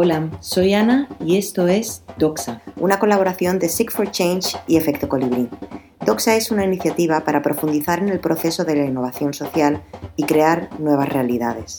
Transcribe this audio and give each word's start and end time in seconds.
Hola, 0.00 0.30
soy 0.38 0.74
Ana 0.74 1.08
y 1.18 1.38
esto 1.38 1.66
es 1.66 2.04
Doxa, 2.18 2.62
una 2.76 3.00
colaboración 3.00 3.58
de 3.58 3.68
Seek 3.68 3.90
for 3.90 4.08
Change 4.08 4.56
y 4.68 4.76
Efecto 4.76 5.08
Colibrí. 5.08 5.48
Doxa 6.06 6.36
es 6.36 6.52
una 6.52 6.64
iniciativa 6.64 7.24
para 7.24 7.42
profundizar 7.42 7.98
en 7.98 8.08
el 8.08 8.20
proceso 8.20 8.64
de 8.64 8.76
la 8.76 8.84
innovación 8.84 9.34
social 9.34 9.82
y 10.14 10.22
crear 10.22 10.70
nuevas 10.78 11.08
realidades. 11.08 11.78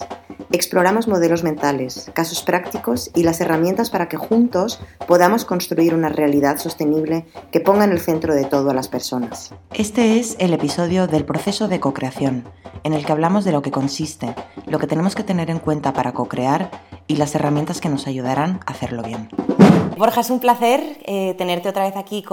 Exploramos 0.52 1.08
modelos 1.08 1.46
mentales, 1.46 2.12
casos 2.14 2.44
prácticos 2.44 3.10
y 3.16 3.24
las 3.24 3.40
herramientas 3.40 3.90
para 3.90 4.10
que 4.10 4.18
juntos 4.18 4.82
podamos 5.08 5.46
construir 5.46 5.96
una 5.96 6.10
realidad 6.10 6.58
sostenible 6.58 7.26
que 7.54 7.62
ponga 7.62 7.86
en 7.86 7.94
el 7.94 8.02
centro 8.02 8.36
de 8.36 8.44
todo 8.44 8.72
a 8.72 8.74
las 8.74 8.90
personas. 8.90 9.54
Este 9.74 10.20
es 10.20 10.36
el 10.40 10.52
episodio 10.52 11.08
del 11.08 11.24
proceso 11.24 11.70
de 11.70 11.80
co-creación, 11.80 12.44
en 12.84 12.92
el 12.92 13.06
que 13.06 13.14
hablamos 13.14 13.46
de 13.46 13.54
lo 13.54 13.62
que 13.62 13.72
consiste, 13.72 14.36
lo 14.66 14.78
que 14.78 14.88
tenemos 14.88 15.16
que 15.16 15.24
tener 15.24 15.50
en 15.50 15.60
cuenta 15.60 15.94
para 15.94 16.12
co-crear 16.12 16.70
y 17.10 17.16
las 17.16 17.34
herramientas 17.36 17.82
que 17.82 17.90
nos 17.90 18.08
ayudarán 18.08 18.60
a 18.66 18.72
hacerlo 18.72 19.02
bien. 19.02 19.28
Borja, 19.98 20.22
es 20.22 20.30
un 20.30 20.40
placer 20.40 20.80
eh, 21.06 21.34
tenerte 21.34 21.68
otra 21.68 21.84
vez 21.84 21.98
aquí 21.98 22.24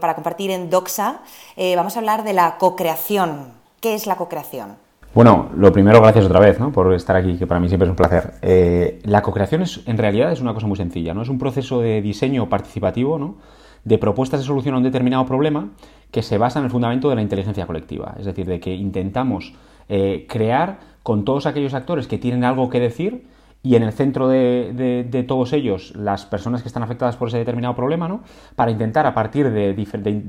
para 0.00 0.14
compartir 0.14 0.50
en 0.50 0.70
Doxa. 0.70 1.20
Eh, 1.56 1.74
vamos 1.74 1.96
a 1.96 1.98
hablar 1.98 2.22
de 2.22 2.34
la 2.34 2.58
co-creación. 2.58 3.54
¿Qué 3.80 3.94
es 3.94 4.06
la 4.06 4.16
co-creación? 4.16 4.76
Bueno, 5.14 5.48
lo 5.56 5.72
primero, 5.72 6.02
gracias 6.02 6.26
otra 6.26 6.38
vez 6.38 6.58
por 6.74 6.92
estar 6.92 7.16
aquí, 7.16 7.38
que 7.38 7.46
para 7.46 7.58
mí 7.58 7.68
siempre 7.68 7.86
es 7.86 7.90
un 7.90 7.96
placer. 7.96 8.34
Eh, 8.42 9.00
la 9.04 9.22
co-creación 9.22 9.62
es, 9.62 9.80
en 9.86 9.96
realidad 9.96 10.30
es 10.30 10.42
una 10.42 10.52
cosa 10.52 10.66
muy 10.66 10.76
sencilla, 10.76 11.14
¿no? 11.14 11.22
Es 11.22 11.30
un 11.30 11.38
proceso 11.38 11.80
de 11.80 12.02
diseño 12.02 12.48
participativo, 12.48 13.18
¿no? 13.18 13.36
de 13.84 13.98
propuestas 13.98 14.40
de 14.40 14.46
solución 14.46 14.74
a 14.74 14.78
un 14.78 14.82
determinado 14.82 15.24
problema 15.26 15.68
que 16.10 16.20
se 16.20 16.38
basa 16.38 16.58
en 16.58 16.64
el 16.64 16.72
fundamento 16.72 17.08
de 17.08 17.14
la 17.14 17.22
inteligencia 17.22 17.66
colectiva. 17.66 18.16
Es 18.18 18.26
decir, 18.26 18.44
de 18.44 18.58
que 18.58 18.74
intentamos 18.74 19.54
eh, 19.88 20.26
crear 20.28 20.80
con 21.04 21.24
todos 21.24 21.46
aquellos 21.46 21.72
actores 21.72 22.08
que 22.08 22.18
tienen 22.18 22.42
algo 22.42 22.68
que 22.68 22.80
decir 22.80 23.28
y 23.66 23.74
en 23.74 23.82
el 23.82 23.92
centro 23.92 24.28
de, 24.28 25.24
todos 25.26 25.52
ellos 25.52 25.92
las 25.96 26.24
personas 26.24 26.62
que 26.62 26.68
están 26.68 26.82
afectadas 26.84 27.16
por 27.16 27.28
ese 27.28 27.38
determinado 27.38 27.74
problema, 27.74 28.06
¿no? 28.06 28.20
Para 28.54 28.70
intentar 28.70 29.06
a 29.06 29.14
partir 29.14 29.50
de, 29.50 29.74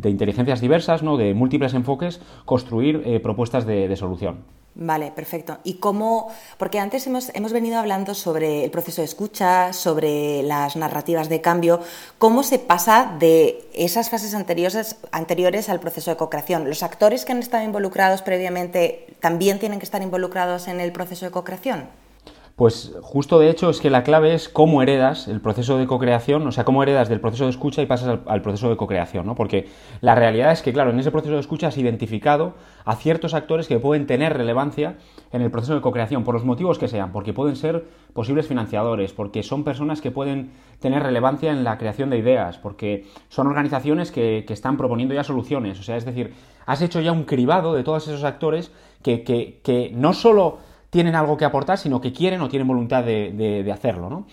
inteligencias 0.09 0.59
diversas, 0.59 1.03
¿no? 1.03 1.17
De 1.17 1.33
múltiples 1.33 1.75
enfoques, 1.75 2.19
construir 2.45 3.03
eh, 3.05 3.19
propuestas 3.19 3.67
de 3.67 3.95
solución. 3.95 4.57
Vale, 4.79 5.11
perfecto. 5.11 5.57
¿Y 5.63 5.75
cómo? 5.75 6.31
Porque 6.59 6.79
antes 6.79 7.07
hemos, 7.07 7.31
hemos, 7.33 7.51
venido 7.51 7.79
hablando 7.79 8.13
sobre 8.13 8.63
el 8.63 8.69
proceso 8.69 9.01
de 9.01 9.05
escucha, 9.05 9.73
sobre 9.73 10.43
las 10.43 10.75
narrativas 10.75 11.29
de 11.29 11.41
cambio. 11.41 11.79
¿Cómo 12.19 12.43
se 12.43 12.59
pasa 12.59 13.15
de 13.19 13.67
esas 13.73 14.11
fases 14.11 14.35
anteriores, 14.35 14.97
anteriores 15.11 15.69
al 15.69 15.79
proceso 15.79 16.11
de 16.11 16.17
co-creación? 16.17 16.69
¿Los 16.69 16.83
actores 16.83 17.25
que 17.25 17.31
han 17.31 17.39
estado 17.39 17.63
involucrados 17.63 18.21
previamente 18.21 19.07
también 19.19 19.57
tienen 19.57 19.79
que 19.79 19.85
estar 19.85 20.03
involucrados 20.03 20.67
en 20.67 20.79
el 20.79 20.91
proceso 20.91 21.25
de 21.25 21.31
co-creación? 21.31 21.89
Pues 22.57 22.97
justo 23.03 23.37
de 23.37 23.51
hecho 23.51 23.69
es 23.69 23.79
que 23.79 23.91
la 23.91 24.01
clave 24.01 24.33
es 24.33 24.49
cómo 24.49 24.81
heredas 24.81 25.27
el 25.27 25.41
proceso 25.41 25.77
de 25.77 25.85
co-creación, 25.85 26.47
o 26.47 26.51
sea, 26.51 26.65
cómo 26.65 26.81
heredas 26.81 27.07
del 27.07 27.19
proceso 27.19 27.43
de 27.43 27.51
escucha 27.51 27.83
y 27.83 27.85
pasas 27.85 28.17
al, 28.25 28.41
proceso 28.41 28.67
de 28.67 28.75
co-creación, 28.75 29.27
¿no? 29.27 29.35
Porque 29.35 29.67
la 30.01 30.15
realidad 30.15 30.51
es 30.51 30.63
que, 30.63 30.73
claro, 30.73 30.89
en 30.89 30.99
ese 30.99 31.11
proceso 31.11 31.35
de 31.35 31.39
escucha 31.39 31.67
has 31.67 31.77
identificado 31.77 32.55
a 32.83 32.95
ciertos 32.95 33.35
actores 33.35 33.67
que 33.67 33.77
pueden 33.77 34.07
tener 34.07 34.35
relevancia 34.35 34.95
en 35.31 35.43
el 35.43 35.51
proceso 35.51 35.75
de 35.75 35.81
co-creación, 35.81 36.23
por 36.23 36.33
los 36.33 36.45
motivos 36.45 36.79
que 36.79 36.87
sean, 36.87 37.11
porque 37.11 37.31
pueden 37.31 37.55
ser 37.55 37.85
posibles 38.13 38.47
financiadores, 38.47 39.13
porque 39.13 39.43
son 39.43 39.63
personas 39.63 40.01
que 40.01 40.09
pueden 40.09 40.49
tener 40.79 41.03
relevancia 41.03 41.51
en 41.51 41.63
la 41.63 41.77
creación 41.77 42.09
de 42.09 42.17
ideas, 42.17 42.57
porque 42.57 43.05
son 43.29 43.45
organizaciones 43.45 44.11
que, 44.11 44.43
están 44.49 44.77
proponiendo 44.77 45.13
ya 45.13 45.23
soluciones, 45.23 45.79
o 45.79 45.83
sea, 45.83 45.95
es 45.95 46.05
decir, 46.05 46.33
has 46.65 46.81
hecho 46.81 47.01
ya 47.01 47.11
un 47.11 47.25
cribado 47.25 47.75
de 47.75 47.83
todos 47.83 48.07
esos 48.07 48.23
actores 48.23 48.71
que, 49.03 49.21
que, 49.21 49.59
que 49.63 49.91
no 49.93 50.13
solo 50.13 50.57
tienen 50.89 51.15
algo 51.15 51.37
que 51.37 51.45
aportar, 51.45 51.77
sino 51.77 52.01
que 52.01 52.13
quieren 52.13 52.41
o 52.41 52.49
tienen 52.49 52.67
voluntad 52.67 53.03
de, 53.03 53.69
hacerlo, 53.73 54.09
¿no? 54.09 54.27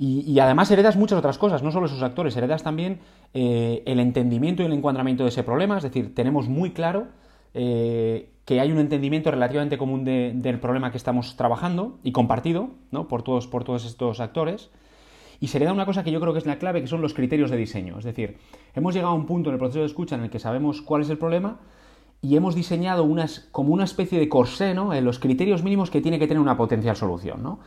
Y, 0.00 0.38
además 0.38 0.70
heredas 0.70 0.96
muchas 0.96 1.18
otras 1.18 1.38
cosas, 1.38 1.62
no 1.62 1.72
solo 1.72 1.86
esos 1.86 2.02
actores, 2.02 2.36
heredas 2.36 2.62
también 2.62 3.00
eh, 3.34 3.82
el 3.84 3.98
entendimiento 3.98 4.62
y 4.62 4.66
el 4.66 4.72
encuadramiento 4.72 5.24
de 5.24 5.30
ese 5.30 5.42
problema, 5.42 5.76
es 5.76 5.82
decir, 5.82 6.14
tenemos 6.14 6.48
muy 6.48 6.70
claro 6.70 7.08
eh, 7.54 8.30
que 8.44 8.60
hay 8.60 8.70
un 8.70 8.78
entendimiento 8.78 9.30
relativamente 9.30 9.76
común 9.76 10.04
del 10.04 10.60
problema 10.60 10.90
que 10.90 10.96
estamos 10.96 11.36
trabajando 11.36 11.98
y 12.02 12.12
compartido 12.12 12.70
¿no? 12.90 13.08
por, 13.08 13.22
todos, 13.22 13.46
por 13.46 13.64
todos 13.64 13.84
estos 13.84 14.20
actores. 14.20 14.70
Y 15.40 15.48
se 15.48 15.58
hereda 15.58 15.72
una 15.72 15.84
cosa 15.84 16.02
que 16.02 16.10
yo 16.10 16.20
creo 16.20 16.32
que 16.32 16.38
es 16.38 16.46
la 16.46 16.58
clave, 16.58 16.80
que 16.80 16.86
son 16.86 17.02
los 17.02 17.14
criterios 17.14 17.50
de 17.50 17.56
diseño. 17.56 17.98
Es 17.98 18.04
decir, 18.04 18.38
hemos 18.74 18.94
llegado 18.94 19.12
a 19.12 19.16
un 19.16 19.26
punto 19.26 19.50
en 19.50 19.54
el 19.54 19.58
proceso 19.58 19.80
de 19.80 19.86
escucha 19.86 20.16
en 20.16 20.22
el 20.22 20.30
que 20.30 20.38
sabemos 20.38 20.80
cuál 20.80 21.02
es 21.02 21.10
el 21.10 21.18
problema, 21.18 21.60
y 22.20 22.36
hemos 22.36 22.54
diseñado 22.54 23.04
unas, 23.04 23.48
como 23.52 23.72
una 23.72 23.84
especie 23.84 24.18
de 24.18 24.28
corsé, 24.28 24.74
¿no? 24.74 24.92
En 24.92 25.04
los 25.04 25.18
criterios 25.18 25.62
mínimos 25.62 25.90
que 25.90 26.00
tiene 26.00 26.18
que 26.18 26.26
tener 26.26 26.40
una 26.40 26.56
potencial 26.56 26.96
solución, 26.96 27.42
¿no? 27.42 27.60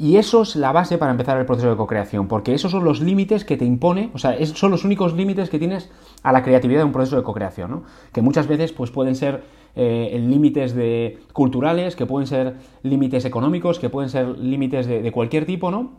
Y 0.00 0.16
eso 0.16 0.42
es 0.42 0.54
la 0.54 0.70
base 0.70 0.96
para 0.96 1.10
empezar 1.10 1.36
el 1.38 1.44
proceso 1.46 1.70
de 1.70 1.76
co-creación, 1.76 2.28
porque 2.28 2.54
esos 2.54 2.70
son 2.70 2.84
los 2.84 3.00
límites 3.00 3.44
que 3.44 3.56
te 3.56 3.64
impone, 3.64 4.10
o 4.14 4.18
sea, 4.18 4.36
son 4.46 4.70
los 4.70 4.84
únicos 4.84 5.12
límites 5.14 5.50
que 5.50 5.58
tienes 5.58 5.90
a 6.22 6.30
la 6.30 6.44
creatividad 6.44 6.80
de 6.80 6.84
un 6.84 6.92
proceso 6.92 7.16
de 7.16 7.24
co-creación, 7.24 7.70
¿no? 7.72 7.82
Que 8.12 8.22
muchas 8.22 8.46
veces 8.46 8.72
pues, 8.72 8.92
pueden 8.92 9.16
ser 9.16 9.42
eh, 9.74 10.16
límites 10.24 10.72
de, 10.76 11.18
culturales, 11.32 11.96
que 11.96 12.06
pueden 12.06 12.28
ser 12.28 12.58
límites 12.84 13.24
económicos, 13.24 13.80
que 13.80 13.90
pueden 13.90 14.08
ser 14.08 14.38
límites 14.38 14.86
de, 14.86 15.10
cualquier 15.10 15.46
tipo, 15.46 15.72
¿no? 15.72 15.98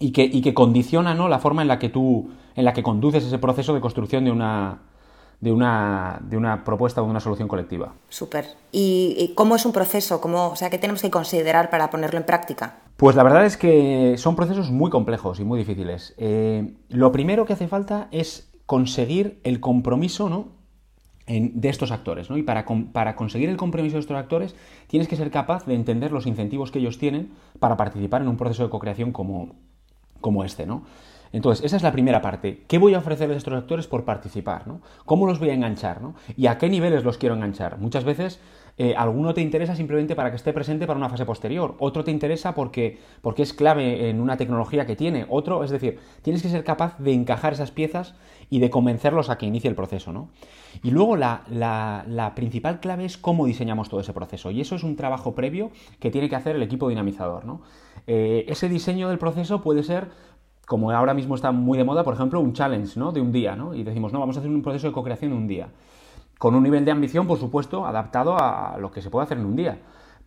Y 0.00 0.10
que, 0.10 0.24
y 0.24 0.40
que 0.40 0.52
condicionan 0.52 1.16
¿no? 1.16 1.28
la 1.28 1.38
forma 1.38 1.62
en 1.62 1.68
la 1.68 1.78
que 1.78 1.88
tú, 1.88 2.30
en 2.56 2.64
la 2.64 2.72
que 2.72 2.82
conduces 2.82 3.24
ese 3.24 3.38
proceso 3.38 3.74
de 3.74 3.80
construcción 3.80 4.24
de 4.24 4.32
una, 4.32 4.80
de 5.40 5.52
una, 5.52 6.20
de 6.22 6.36
una 6.36 6.64
propuesta 6.64 7.00
o 7.00 7.04
de 7.04 7.10
una 7.10 7.20
solución 7.20 7.48
colectiva. 7.48 7.94
Súper. 8.08 8.46
¿Y, 8.72 9.32
cómo 9.34 9.56
es 9.56 9.64
un 9.64 9.72
proceso? 9.72 10.20
¿Cómo, 10.20 10.48
o 10.48 10.56
sea, 10.56 10.68
¿Qué 10.70 10.78
tenemos 10.78 11.02
que 11.02 11.10
considerar 11.10 11.70
para 11.70 11.90
ponerlo 11.90 12.18
en 12.18 12.26
práctica? 12.26 12.76
Pues 12.96 13.16
la 13.16 13.22
verdad 13.22 13.46
es 13.46 13.56
que 13.56 14.16
son 14.18 14.36
procesos 14.36 14.70
muy 14.70 14.90
complejos 14.90 15.40
y 15.40 15.44
muy 15.44 15.58
difíciles. 15.58 16.14
Eh, 16.18 16.74
lo 16.88 17.10
primero 17.12 17.46
que 17.46 17.54
hace 17.54 17.68
falta 17.68 18.08
es 18.10 18.50
conseguir 18.66 19.40
el 19.42 19.60
compromiso 19.60 20.28
¿no? 20.28 20.48
de 21.26 21.68
estos 21.68 21.90
actores. 21.90 22.28
¿no? 22.28 22.36
Y 22.36 22.42
para, 22.42 22.66
para, 22.92 23.16
conseguir 23.16 23.48
el 23.48 23.56
compromiso 23.56 23.94
de 23.94 24.00
estos 24.00 24.16
actores 24.16 24.54
tienes 24.88 25.08
que 25.08 25.16
ser 25.16 25.30
capaz 25.30 25.64
de 25.64 25.74
entender 25.74 26.12
los 26.12 26.26
incentivos 26.26 26.70
que 26.70 26.80
ellos 26.80 26.98
tienen 26.98 27.32
para 27.58 27.78
participar 27.78 28.20
en 28.20 28.28
un 28.28 28.36
proceso 28.36 28.64
de 28.64 28.70
co-creación 28.70 29.12
como, 29.12 29.54
como 30.20 30.44
este. 30.44 30.66
¿no? 30.66 30.84
Entonces, 31.32 31.64
esa 31.64 31.76
es 31.76 31.82
la 31.82 31.92
primera 31.92 32.20
parte. 32.20 32.64
¿Qué 32.66 32.78
voy 32.78 32.94
a 32.94 32.98
ofrecerles 32.98 33.36
a 33.36 33.38
estos 33.38 33.54
actores 33.54 33.86
por 33.86 34.04
participar? 34.04 34.66
¿no? 34.66 34.80
¿Cómo 35.04 35.26
los 35.26 35.38
voy 35.38 35.50
a 35.50 35.54
enganchar? 35.54 36.02
¿no? 36.02 36.14
¿Y 36.36 36.46
a 36.46 36.58
qué 36.58 36.68
niveles 36.68 37.04
los 37.04 37.18
quiero 37.18 37.34
enganchar? 37.34 37.78
Muchas 37.78 38.04
veces 38.04 38.40
eh, 38.82 38.94
alguno 38.96 39.34
te 39.34 39.42
interesa 39.42 39.76
simplemente 39.76 40.16
para 40.16 40.30
que 40.30 40.36
esté 40.36 40.54
presente 40.54 40.86
para 40.86 40.96
una 40.96 41.10
fase 41.10 41.26
posterior, 41.26 41.76
otro 41.80 42.02
te 42.02 42.10
interesa 42.10 42.54
porque, 42.54 42.98
porque 43.20 43.42
es 43.42 43.52
clave 43.52 44.08
en 44.08 44.22
una 44.22 44.38
tecnología 44.38 44.86
que 44.86 44.96
tiene, 44.96 45.26
otro, 45.28 45.64
es 45.64 45.70
decir, 45.70 45.98
tienes 46.22 46.40
que 46.42 46.48
ser 46.48 46.64
capaz 46.64 46.98
de 46.98 47.12
encajar 47.12 47.52
esas 47.52 47.70
piezas 47.70 48.14
y 48.48 48.58
de 48.58 48.70
convencerlos 48.70 49.28
a 49.28 49.36
que 49.36 49.44
inicie 49.44 49.68
el 49.68 49.76
proceso. 49.76 50.14
¿no? 50.14 50.30
Y 50.82 50.92
luego 50.92 51.16
la, 51.16 51.42
la, 51.50 52.32
principal 52.34 52.80
clave 52.80 53.04
es 53.04 53.18
cómo 53.18 53.44
diseñamos 53.44 53.90
todo 53.90 54.00
ese 54.00 54.14
proceso. 54.14 54.50
Y 54.50 54.62
eso 54.62 54.76
es 54.76 54.82
un 54.82 54.96
trabajo 54.96 55.34
previo 55.34 55.70
que 55.98 56.10
tiene 56.10 56.30
que 56.30 56.36
hacer 56.36 56.56
el 56.56 56.62
equipo 56.62 56.88
dinamizador. 56.88 57.44
¿no? 57.44 57.60
Eh, 58.06 58.46
ese 58.48 58.68
diseño 58.68 59.08
del 59.08 59.18
proceso 59.18 59.60
puede 59.60 59.82
ser 59.82 60.08
como 60.70 60.92
ahora 60.92 61.14
mismo 61.14 61.34
está 61.34 61.50
muy 61.50 61.76
de 61.76 61.82
moda, 61.82 62.04
por 62.04 62.14
ejemplo, 62.14 62.38
un 62.38 62.52
challenge 62.52 62.96
¿no? 62.96 63.10
de 63.10 63.20
un 63.20 63.32
día, 63.32 63.56
¿no? 63.56 63.74
Y 63.74 63.82
decimos, 63.82 64.12
no, 64.12 64.20
vamos 64.20 64.36
a 64.36 64.38
hacer 64.38 64.52
un 64.52 64.62
proceso 64.62 64.86
de 64.86 64.92
co-creación 64.92 65.32
de 65.32 65.36
un 65.36 65.48
día. 65.48 65.66
Con 66.38 66.54
un 66.54 66.62
nivel 66.62 66.84
de 66.84 66.92
ambición, 66.92 67.26
por 67.26 67.40
supuesto, 67.40 67.84
adaptado 67.86 68.36
a 68.38 68.76
lo 68.78 68.92
que 68.92 69.02
se 69.02 69.10
puede 69.10 69.24
hacer 69.24 69.38
en 69.38 69.46
un 69.46 69.56
día. 69.56 69.80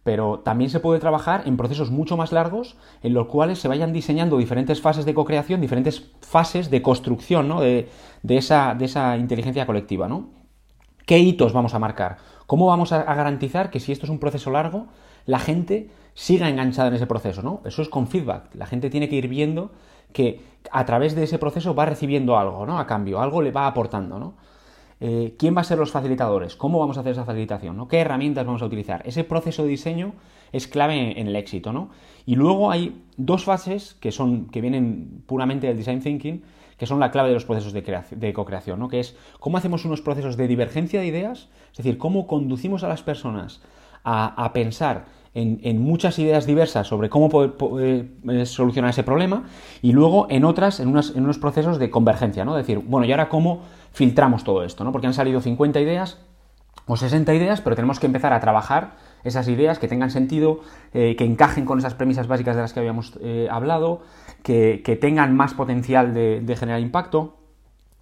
Pero 0.03 0.39
también 0.39 0.69
se 0.69 0.81
puede 0.81 0.99
trabajar 0.99 1.43
en 1.45 1.55
procesos 1.55 1.91
mucho 1.91 2.17
más 2.17 2.33
largos, 2.33 2.75
en 3.03 3.13
los 3.13 3.27
cuales 3.27 3.59
se 3.59 3.69
vayan 3.69 3.93
diseñando 3.93 4.37
diferentes 4.37 4.81
fases 4.81 5.05
de 5.05 5.13
co-creación, 5.13 5.61
diferentes 5.61 6.11
fases 6.19 6.69
de 6.69 6.81
construcción 6.81 7.47
¿no? 7.47 7.61
de, 7.61 7.87
esa, 8.27 8.75
de 8.75 8.83
esa 8.83 9.15
inteligencia 9.15 9.65
colectiva. 9.65 10.09
¿no? 10.09 10.27
¿Qué 11.05 11.19
hitos 11.19 11.53
vamos 11.53 11.73
a 11.73 11.79
marcar? 11.79 12.17
¿Cómo 12.47 12.65
vamos 12.65 12.91
a, 12.91 13.01
garantizar 13.01 13.69
que 13.69 13.79
si 13.79 13.93
esto 13.93 14.07
es 14.07 14.09
un 14.09 14.19
proceso 14.19 14.51
largo, 14.51 14.87
la 15.25 15.39
gente 15.39 15.89
siga 16.15 16.49
enganchada 16.49 16.89
en 16.89 16.95
ese 16.95 17.07
proceso? 17.07 17.43
¿no? 17.43 17.61
Eso 17.63 17.81
es 17.81 17.87
con 17.87 18.07
feedback. 18.07 18.53
La 18.55 18.65
gente 18.65 18.89
tiene 18.89 19.07
que 19.07 19.15
ir 19.15 19.29
viendo 19.29 19.71
que 20.13 20.53
a 20.71 20.85
través 20.85 21.15
de 21.15 21.23
ese 21.23 21.39
proceso 21.39 21.75
va 21.75 21.85
recibiendo 21.85 22.37
algo, 22.37 22.65
¿no? 22.65 22.79
A 22.79 22.87
cambio, 22.87 23.19
algo 23.21 23.41
le 23.41 23.51
va 23.51 23.67
aportando, 23.67 24.19
¿no? 24.19 24.35
Eh, 24.99 25.35
¿Quién 25.37 25.55
va 25.55 25.61
a 25.61 25.65
ser 25.65 25.77
los 25.77 25.91
facilitadores? 25.91 26.55
¿Cómo 26.55 26.79
vamos 26.79 26.95
a 26.95 27.01
hacer 27.01 27.11
esa 27.11 27.25
facilitación? 27.25 27.87
¿Qué 27.89 27.99
herramientas 27.99 28.45
vamos 28.45 28.61
a 28.61 28.65
utilizar? 28.65 29.01
Ese 29.05 29.25
proceso 29.25 29.63
de 29.63 29.69
diseño 29.69 30.13
es 30.53 30.67
clave 30.67 31.19
en, 31.19 31.27
el 31.27 31.35
éxito, 31.35 31.73
¿no? 31.73 31.89
Y 32.25 32.35
luego 32.35 32.71
hay 32.71 33.03
dos 33.17 33.43
fases 33.43 33.95
que 33.95 34.11
son, 34.11 34.47
que 34.47 34.61
vienen 34.61 35.23
puramente 35.25 35.67
del 35.67 35.75
design 35.75 35.99
thinking, 35.99 36.43
que 36.77 36.85
son 36.85 36.99
la 36.99 37.11
clave 37.11 37.29
de 37.29 37.33
los 37.33 37.43
procesos 37.43 37.73
de, 37.73 38.33
co-creación, 38.33 38.79
¿no? 38.79 38.87
Que 38.87 39.01
es 39.01 39.17
cómo 39.39 39.57
hacemos 39.57 39.83
unos 39.83 40.01
procesos 40.01 40.37
de 40.37 40.47
divergencia 40.47 41.01
de 41.01 41.07
ideas, 41.07 41.49
es 41.71 41.77
decir, 41.77 41.97
cómo 41.97 42.25
conducimos 42.25 42.83
a 42.83 42.87
las 42.87 43.03
personas 43.03 43.61
a 44.05 44.51
pensar 44.53 45.05
en, 45.35 45.81
muchas 45.81 46.19
ideas 46.19 46.45
diversas 46.45 46.87
sobre 46.87 47.09
cómo 47.09 47.29
poder, 47.29 48.11
eh, 48.29 48.45
solucionar 48.45 48.91
ese 48.91 49.03
problema 49.03 49.45
y 49.81 49.91
luego 49.91 50.27
en 50.29 50.45
otras, 50.45 50.79
en, 50.79 50.89
unos 50.89 51.37
procesos 51.39 51.79
de 51.79 51.89
convergencia, 51.89 52.45
¿no? 52.45 52.55
decir, 52.55 52.79
bueno, 52.79 53.05
¿y 53.05 53.11
ahora 53.11 53.29
cómo 53.29 53.61
filtramos 53.91 54.43
todo 54.43 54.63
esto? 54.63 54.83
¿no? 54.83 54.91
Porque 54.91 55.07
han 55.07 55.13
salido 55.13 55.41
50 55.41 55.79
ideas 55.79 56.19
o 56.85 56.97
60 56.97 57.33
ideas, 57.33 57.61
pero 57.61 57.75
tenemos 57.75 57.99
que 57.99 58.05
empezar 58.05 58.33
a 58.33 58.39
trabajar 58.39 58.95
esas 59.23 59.47
ideas, 59.47 59.79
que 59.79 59.87
tengan 59.87 60.11
sentido, 60.11 60.59
eh, 60.93 61.15
que 61.15 61.23
encajen 61.23 61.65
con 61.65 61.79
esas 61.79 61.93
premisas 61.93 62.27
básicas 62.27 62.55
de 62.55 62.61
las 62.61 62.73
que 62.73 62.79
habíamos 62.81 63.13
eh, 63.21 63.47
hablado, 63.49 64.01
que, 64.43 64.97
tengan 64.99 65.35
más 65.35 65.53
potencial 65.53 66.13
de, 66.13 66.55
generar 66.57 66.81
impacto. 66.81 67.37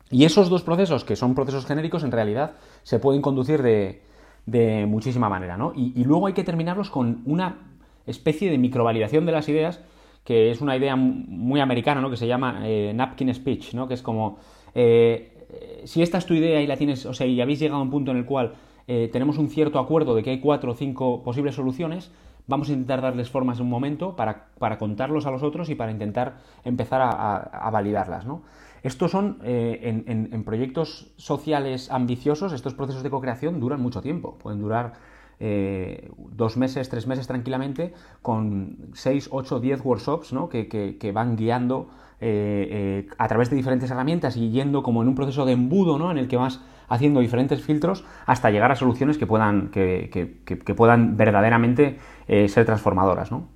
Y 0.09 0.25
esos 0.25 0.49
dos 0.49 0.63
procesos, 0.63 1.05
que 1.05 1.15
son 1.15 1.35
procesos 1.35 1.65
genéricos, 1.65 2.03
en 2.03 2.11
realidad 2.11 2.53
se 2.83 2.99
pueden 2.99 3.21
conducir 3.21 3.61
de, 3.61 4.01
muchísima 4.45 5.29
manera. 5.29 5.57
¿no? 5.57 5.73
Y, 5.75 6.03
luego 6.03 6.27
hay 6.27 6.33
que 6.33 6.43
terminarlos 6.43 6.89
con 6.89 7.21
una 7.25 7.57
especie 8.05 8.49
de 8.49 8.57
microvalidación 8.57 9.25
de 9.25 9.31
las 9.31 9.47
ideas, 9.49 9.81
que 10.23 10.51
es 10.51 10.61
una 10.61 10.75
idea 10.75 10.95
muy 10.95 11.59
americana, 11.59 12.01
¿no? 12.01 12.09
que 12.09 12.17
se 12.17 12.27
llama 12.27 12.61
eh, 12.63 12.93
napkin 12.95 13.33
speech, 13.33 13.73
¿no? 13.73 13.87
que 13.87 13.95
es 13.95 14.01
como, 14.01 14.37
si 14.73 16.01
esta 16.01 16.17
es 16.17 16.25
tu 16.25 16.33
idea 16.33 16.61
y 16.61 16.67
la 16.67 16.77
tienes, 16.77 17.05
o 17.05 17.13
sea, 17.13 17.27
y 17.27 17.41
habéis 17.41 17.59
llegado 17.59 17.79
a 17.79 17.83
un 17.83 17.89
punto 17.89 18.11
en 18.11 18.17
el 18.17 18.25
cual 18.25 18.53
eh, 18.87 19.09
tenemos 19.11 19.37
un 19.37 19.49
cierto 19.49 19.79
acuerdo 19.79 20.15
de 20.15 20.23
que 20.23 20.31
hay 20.31 20.39
cuatro 20.39 20.71
o 20.71 20.75
cinco 20.75 21.23
posibles 21.23 21.55
soluciones, 21.55 22.11
vamos 22.47 22.69
a 22.69 22.73
intentar 22.73 23.01
darles 23.01 23.29
formas 23.29 23.59
en 23.59 23.65
un 23.65 23.69
momento 23.69 24.15
para, 24.15 24.47
contarlos 24.77 25.25
a 25.25 25.31
los 25.31 25.43
otros 25.43 25.69
y 25.69 25.75
para 25.75 25.91
intentar 25.91 26.39
empezar 26.65 27.01
a, 27.01 27.69
validarlas. 27.71 28.25
Estos 28.83 29.11
son, 29.11 29.37
eh, 29.43 30.03
en, 30.05 30.43
proyectos 30.43 31.11
sociales 31.17 31.91
ambiciosos, 31.91 32.53
estos 32.53 32.73
procesos 32.73 33.03
de 33.03 33.09
co-creación 33.09 33.59
duran 33.59 33.81
mucho 33.81 34.01
tiempo, 34.01 34.37
pueden 34.39 34.59
durar 34.59 34.93
eh, 35.39 36.09
dos 36.17 36.57
meses, 36.57 36.89
tres 36.89 37.05
meses 37.05 37.27
tranquilamente, 37.27 37.93
con 38.21 38.77
seis, 38.93 39.29
ocho, 39.31 39.59
diez 39.59 39.83
workshops 39.83 40.33
que, 40.49 41.11
van 41.13 41.35
guiando 41.35 41.89
a 43.17 43.27
través 43.27 43.49
de 43.49 43.55
diferentes 43.55 43.89
herramientas 43.89 44.37
y 44.37 44.51
yendo 44.51 44.83
como 44.83 45.01
en 45.01 45.07
un 45.07 45.15
proceso 45.15 45.45
de 45.45 45.53
embudo 45.53 45.97
¿no? 45.97 46.11
en 46.11 46.17
el 46.17 46.27
que 46.27 46.37
vas 46.37 46.61
haciendo 46.91 47.21
diferentes 47.21 47.63
filtros 47.63 48.03
hasta 48.25 48.51
llegar 48.51 48.71
a 48.71 48.75
soluciones 48.75 49.17
que 49.17 49.25
puedan, 49.25 49.69
que, 49.69 50.73
puedan 50.75 51.15
verdaderamente 51.15 51.97
eh, 52.27 52.49
ser 52.49 52.65
transformadoras. 52.65 53.31
¿no? 53.31 53.47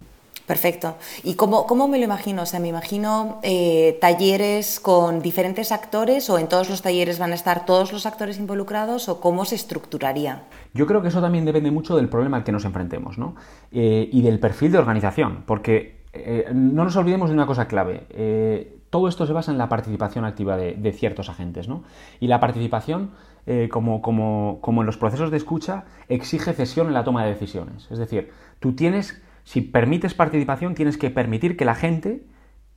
Perfecto. 0.46 0.96
¿Y 1.24 1.36
cómo, 1.36 1.66
cómo, 1.66 1.88
me 1.88 1.98
lo 1.98 2.04
imagino? 2.04 2.44
O 2.44 2.46
sea, 2.46 2.60
me 2.60 2.68
imagino 2.68 3.40
eh, 3.42 3.98
talleres 4.00 4.80
con 4.80 5.22
diferentes 5.22 5.72
actores 5.72 6.30
o 6.30 6.38
en 6.38 6.48
todos 6.48 6.70
los 6.70 6.82
talleres 6.82 7.18
van 7.20 7.32
a 7.32 7.36
estar 7.36 7.66
todos 7.66 7.92
los 7.92 8.06
actores 8.06 8.38
involucrados 8.38 9.10
o 9.10 9.20
cómo 9.20 9.46
se 9.46 9.56
estructuraría. 9.56 10.44
Yo 10.74 10.86
creo 10.86 11.02
que 11.02 11.08
eso 11.08 11.22
también 11.22 11.46
depende 11.46 11.72
mucho 11.72 11.96
del 11.96 12.10
problema 12.10 12.38
al 12.38 12.44
que 12.44 12.52
nos 12.52 12.66
enfrentemos 12.66 13.18
¿no? 13.18 13.36
Eh, 13.72 14.10
y 14.12 14.22
del 14.22 14.40
perfil 14.40 14.72
de 14.72 14.78
organización, 14.78 15.44
porque 15.46 15.96
no 16.54 16.86
nos 16.86 16.96
olvidemos 16.96 17.30
de 17.30 17.34
una 17.34 17.46
cosa 17.46 17.68
clave 17.68 18.06
todo 18.96 19.10
esto 19.10 19.26
se 19.26 19.34
basa 19.34 19.52
en 19.52 19.58
la 19.58 19.68
participación 19.68 20.24
activa 20.24 20.56
de, 20.56 20.94
ciertos 20.94 21.28
agentes, 21.28 21.68
¿no? 21.68 21.84
Y 22.22 22.28
la 22.28 22.40
participación, 22.40 23.12
eh, 23.46 23.68
como, 23.70 24.02
como, 24.02 24.60
como, 24.62 24.84
en 24.84 24.86
los 24.86 24.96
procesos 24.96 25.32
de 25.32 25.36
escucha, 25.38 25.84
exige 26.08 26.54
cesión 26.54 26.88
en 26.88 26.94
la 26.94 27.04
toma 27.04 27.26
de 27.26 27.32
decisiones. 27.32 27.92
Es 27.92 28.00
decir, 28.00 28.32
tú 28.62 28.72
tienes, 28.72 29.22
si 29.46 29.62
permites 29.62 30.14
participación, 30.14 30.76
tienes 30.76 30.98
que 30.98 31.12
permitir 31.12 31.56
que 31.56 31.64
la 31.64 31.76
gente 31.76 32.26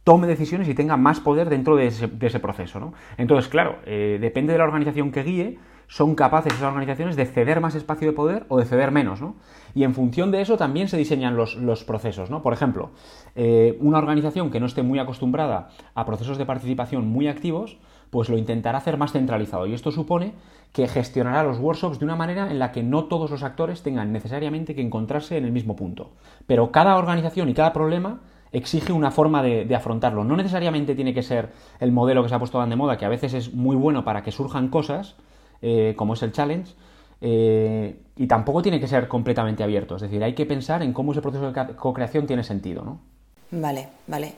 tome 0.04 0.26
decisiones 0.26 0.68
y 0.68 0.74
tenga 0.74 0.96
más 0.96 1.18
poder 1.18 1.48
dentro 1.48 1.76
de 1.76 1.86
ese, 1.86 2.40
proceso, 2.40 2.78
¿no? 2.78 2.94
Entonces, 3.16 3.48
claro, 3.48 3.78
eh, 3.84 4.18
depende 4.20 4.52
de 4.52 4.58
la 4.58 4.64
organización 4.64 5.10
que 5.10 5.22
guíe, 5.22 5.58
son 5.86 6.14
capaces 6.14 6.52
esas 6.52 6.68
organizaciones 6.68 7.16
de 7.16 7.24
ceder 7.24 7.60
más 7.60 7.74
espacio 7.74 8.08
de 8.08 8.12
poder 8.12 8.44
o 8.48 8.58
de 8.58 8.66
ceder 8.66 8.90
menos, 8.90 9.22
¿no? 9.22 9.36
Y 9.74 9.84
en 9.84 9.94
función 9.94 10.30
de 10.30 10.42
eso 10.42 10.58
también 10.58 10.88
se 10.88 10.98
diseñan 10.98 11.36
los, 11.36 11.84
procesos, 11.84 12.30
¿no? 12.30 12.42
Por 12.42 12.52
ejemplo, 12.52 12.90
eh, 13.34 13.76
una 13.80 13.98
organización 13.98 14.50
que 14.50 14.60
no 14.60 14.66
esté 14.66 14.82
muy 14.82 14.98
acostumbrada 14.98 15.70
a 15.94 16.04
procesos 16.04 16.36
de 16.36 16.44
participación 16.44 17.08
muy 17.08 17.28
activos, 17.28 17.78
pues 18.10 18.28
lo 18.28 18.38
intentará 18.38 18.78
hacer 18.78 18.96
más 18.96 19.12
centralizado. 19.12 19.66
Y 19.66 19.74
esto 19.74 19.90
supone 19.90 20.32
que 20.72 20.88
gestionará 20.88 21.42
los 21.42 21.58
workshops 21.58 21.98
de 21.98 22.04
una 22.04 22.16
manera 22.16 22.50
en 22.50 22.58
la 22.58 22.72
que 22.72 22.82
no 22.82 23.04
todos 23.04 23.30
los 23.30 23.42
actores 23.42 23.82
tengan 23.82 24.12
necesariamente 24.12 24.74
que 24.74 24.82
encontrarse 24.82 25.36
en 25.36 25.44
el 25.44 25.52
mismo 25.52 25.76
punto. 25.76 26.12
Pero 26.46 26.70
cada 26.72 26.96
organización 26.96 27.48
y 27.48 27.54
cada 27.54 27.72
problema 27.72 28.20
exige 28.52 28.92
una 28.92 29.10
forma 29.10 29.42
de, 29.42 29.74
afrontarlo. 29.74 30.24
No 30.24 30.36
necesariamente 30.36 30.94
tiene 30.94 31.14
que 31.14 31.22
ser 31.22 31.50
el 31.80 31.92
modelo 31.92 32.22
que 32.22 32.28
se 32.28 32.34
ha 32.34 32.38
puesto 32.38 32.58
tan 32.58 32.70
de 32.70 32.76
moda, 32.76 32.96
que 32.96 33.04
a 33.04 33.08
veces 33.08 33.34
es 33.34 33.52
muy 33.52 33.76
bueno 33.76 34.04
para 34.04 34.22
que 34.22 34.32
surjan 34.32 34.68
cosas, 34.68 35.16
eh, 35.60 35.94
como 35.96 36.14
es 36.14 36.22
el 36.22 36.32
challenge, 36.32 36.74
eh, 37.20 38.00
y 38.16 38.26
tampoco 38.26 38.62
tiene 38.62 38.80
que 38.80 38.86
ser 38.86 39.08
completamente 39.08 39.62
abierto. 39.62 39.96
Es 39.96 40.02
decir, 40.02 40.22
hay 40.22 40.34
que 40.34 40.46
pensar 40.46 40.82
en 40.82 40.92
cómo 40.92 41.12
ese 41.12 41.22
proceso 41.22 41.52
de 41.52 41.74
co-creación 41.76 42.26
tiene 42.26 42.42
sentido, 42.42 42.84
¿no? 42.84 43.00
Vale, 43.50 43.88
vale. 44.06 44.34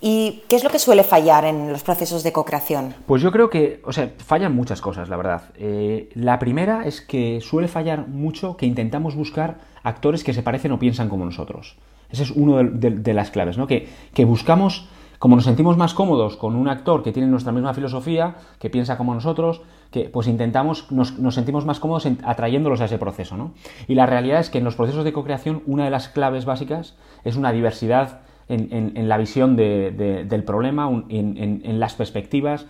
¿Y 0.00 0.42
qué 0.48 0.56
es 0.56 0.64
lo 0.64 0.70
que 0.70 0.78
suele 0.78 1.02
fallar 1.02 1.44
en 1.44 1.70
los 1.70 1.82
procesos 1.82 2.22
de 2.22 2.32
co-creación? 2.32 2.94
Pues 3.06 3.20
yo 3.20 3.30
creo 3.30 3.50
que, 3.50 3.82
o 3.84 3.92
sea, 3.92 4.10
fallan 4.18 4.54
muchas 4.54 4.80
cosas, 4.80 5.10
la 5.10 5.18
verdad. 5.18 5.42
Eh, 5.56 6.08
la 6.14 6.38
primera 6.38 6.86
es 6.86 7.02
que 7.02 7.40
suele 7.42 7.68
fallar 7.68 8.08
mucho 8.08 8.56
que 8.56 8.64
intentamos 8.64 9.14
buscar 9.16 9.58
actores 9.82 10.24
que 10.24 10.32
se 10.32 10.42
parecen 10.42 10.72
o 10.72 10.78
piensan 10.78 11.10
como 11.10 11.26
nosotros. 11.26 11.76
Ese 12.10 12.22
es 12.22 12.30
uno 12.30 12.62
de, 12.62 13.14
las 13.14 13.30
claves, 13.30 13.58
¿no? 13.58 13.66
Que, 13.66 13.88
que 14.14 14.24
buscamos 14.24 14.88
como 15.24 15.36
nos 15.36 15.46
sentimos 15.46 15.78
más 15.78 15.94
cómodos 15.94 16.36
con 16.36 16.54
un 16.54 16.68
actor 16.68 17.02
que 17.02 17.10
tiene 17.10 17.28
nuestra 17.28 17.50
misma 17.50 17.72
filosofía, 17.72 18.34
que 18.58 18.68
piensa 18.68 18.98
como 18.98 19.14
nosotros, 19.14 19.62
que 19.90 20.10
pues 20.10 20.26
intentamos, 20.26 20.90
nos, 20.92 21.14
sentimos 21.34 21.64
más 21.64 21.80
cómodos 21.80 22.06
atrayéndolos 22.24 22.82
a 22.82 22.86
ese 22.86 22.98
proceso, 22.98 23.36
¿no? 23.36 23.54
Y 23.88 23.94
la 23.94 24.04
realidad 24.04 24.40
es 24.40 24.50
que 24.50 24.58
en 24.58 24.64
los 24.64 24.74
procesos 24.74 25.02
de 25.02 25.14
co-creación 25.14 25.62
una 25.66 25.84
de 25.84 25.90
las 25.90 26.08
claves 26.08 26.44
básicas 26.44 26.96
es 27.24 27.36
una 27.36 27.52
diversidad 27.52 28.20
en, 28.48 29.08
la 29.08 29.18
visión 29.18 29.56
del 29.56 30.44
problema, 30.44 30.88
en, 31.08 31.80
las 31.80 31.94
perspectivas, 31.94 32.66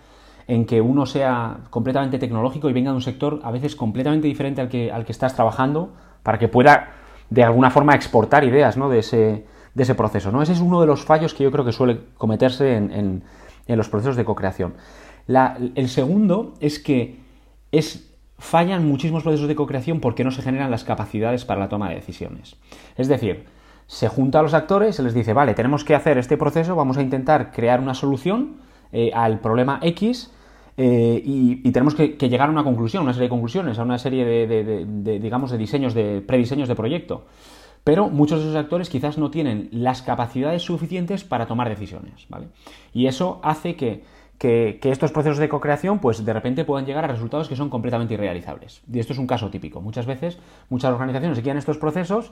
en 0.47 0.65
que 0.65 0.81
uno 0.81 1.05
sea 1.05 1.57
completamente 1.69 2.19
tecnológico 2.19 2.69
y 2.69 2.73
venga 2.73 2.91
de 2.91 2.95
un 2.95 3.01
sector 3.01 3.39
a 3.43 3.51
veces 3.51 3.75
completamente 3.75 4.27
diferente 4.27 4.61
al 4.61 4.69
que, 4.69 4.91
estás 5.07 5.35
trabajando, 5.35 5.93
para 6.23 6.37
que 6.37 6.47
pueda 6.47 6.91
de 7.29 7.43
alguna 7.43 7.71
forma 7.71 7.95
exportar 7.95 8.43
ideas 8.43 8.77
¿no? 8.77 8.89
de 8.89 8.99
ese 8.99 9.45
de 9.75 9.83
ese 9.83 9.93
proceso. 9.93 10.31
¿no? 10.31 10.41
Ese 10.41 10.53
es 10.53 10.61
uno 10.61 10.81
de 10.81 10.87
los 10.87 11.03
fallos 11.03 11.33
que 11.33 11.43
yo 11.43 11.51
creo 11.51 11.63
que 11.63 11.71
suele 11.71 11.99
cometerse 12.17 12.75
en, 12.75 13.23
los 13.67 13.89
procesos 13.89 14.15
de 14.15 14.25
co-creación. 14.25 14.73
el 15.27 15.89
segundo 15.89 16.53
es 16.59 16.79
que 16.79 17.19
es, 17.71 18.11
fallan 18.39 18.87
muchísimos 18.87 19.23
procesos 19.23 19.47
de 19.47 19.55
co-creación 19.55 19.99
porque 19.99 20.23
no 20.23 20.31
se 20.31 20.41
generan 20.41 20.71
las 20.71 20.83
capacidades 20.83 21.45
para 21.45 21.59
la 21.59 21.69
toma 21.69 21.89
de 21.89 21.95
decisiones. 21.95 22.55
Es 22.95 23.07
decir, 23.07 23.45
se 23.87 24.07
junta 24.07 24.39
a 24.39 24.41
los 24.41 24.53
actores, 24.53 24.95
se 24.95 25.03
les 25.03 25.13
dice, 25.13 25.33
vale, 25.33 25.53
tenemos 25.53 25.83
que 25.83 25.95
hacer 25.95 26.17
este 26.17 26.37
proceso, 26.37 26.75
vamos 26.75 26.97
a 26.97 27.01
intentar 27.01 27.51
crear 27.51 27.79
una 27.79 27.93
solución 27.93 28.57
eh, 28.91 29.11
al 29.13 29.39
problema 29.39 29.79
X 29.81 30.31
eh, 30.77 31.21
y, 31.23 31.71
tenemos 31.71 31.95
que, 31.95 32.17
llegar 32.17 32.49
a 32.49 32.51
una 32.51 32.63
conclusión, 32.63 33.03
una 33.03 33.13
serie 33.13 33.27
de 33.27 33.29
conclusiones, 33.29 33.79
a 33.79 33.83
una 33.83 33.97
serie 33.97 34.25
de, 34.25 35.19
digamos, 35.19 35.51
de 35.51 35.57
diseños, 35.57 35.93
de 35.93 36.21
prediseños 36.21 36.67
de 36.67 36.75
proyecto. 36.75 37.25
Pero 37.83 38.09
muchos 38.09 38.39
de 38.39 38.45
esos 38.45 38.55
actores 38.55 38.89
quizás 38.89 39.17
no 39.17 39.29
tienen 39.29 39.69
las 39.71 40.01
capacidades 40.01 40.63
suficientes 40.63 41.23
para 41.23 41.45
tomar 41.45 41.69
decisiones, 41.69 42.25
¿vale? 42.29 42.47
Y 42.93 43.05
eso 43.05 43.39
hace 43.43 43.75
que, 43.75 44.03
estos 44.39 45.11
procesos 45.11 45.37
de 45.37 45.49
co-creación, 45.49 45.99
pues 45.99 46.23
de 46.23 46.33
repente 46.33 46.65
puedan 46.65 46.85
llegar 46.85 47.05
a 47.05 47.07
resultados 47.07 47.47
que 47.47 47.55
son 47.55 47.69
completamente 47.69 48.13
irrealizables. 48.13 48.81
Y 48.91 48.99
esto 48.99 49.13
es 49.13 49.19
un 49.19 49.27
caso 49.27 49.49
típico. 49.49 49.81
Muchas 49.81 50.05
veces, 50.05 50.37
muchas 50.69 50.91
organizaciones 50.91 51.37
se 51.37 51.51
estos 51.51 51.77
procesos 51.77 52.31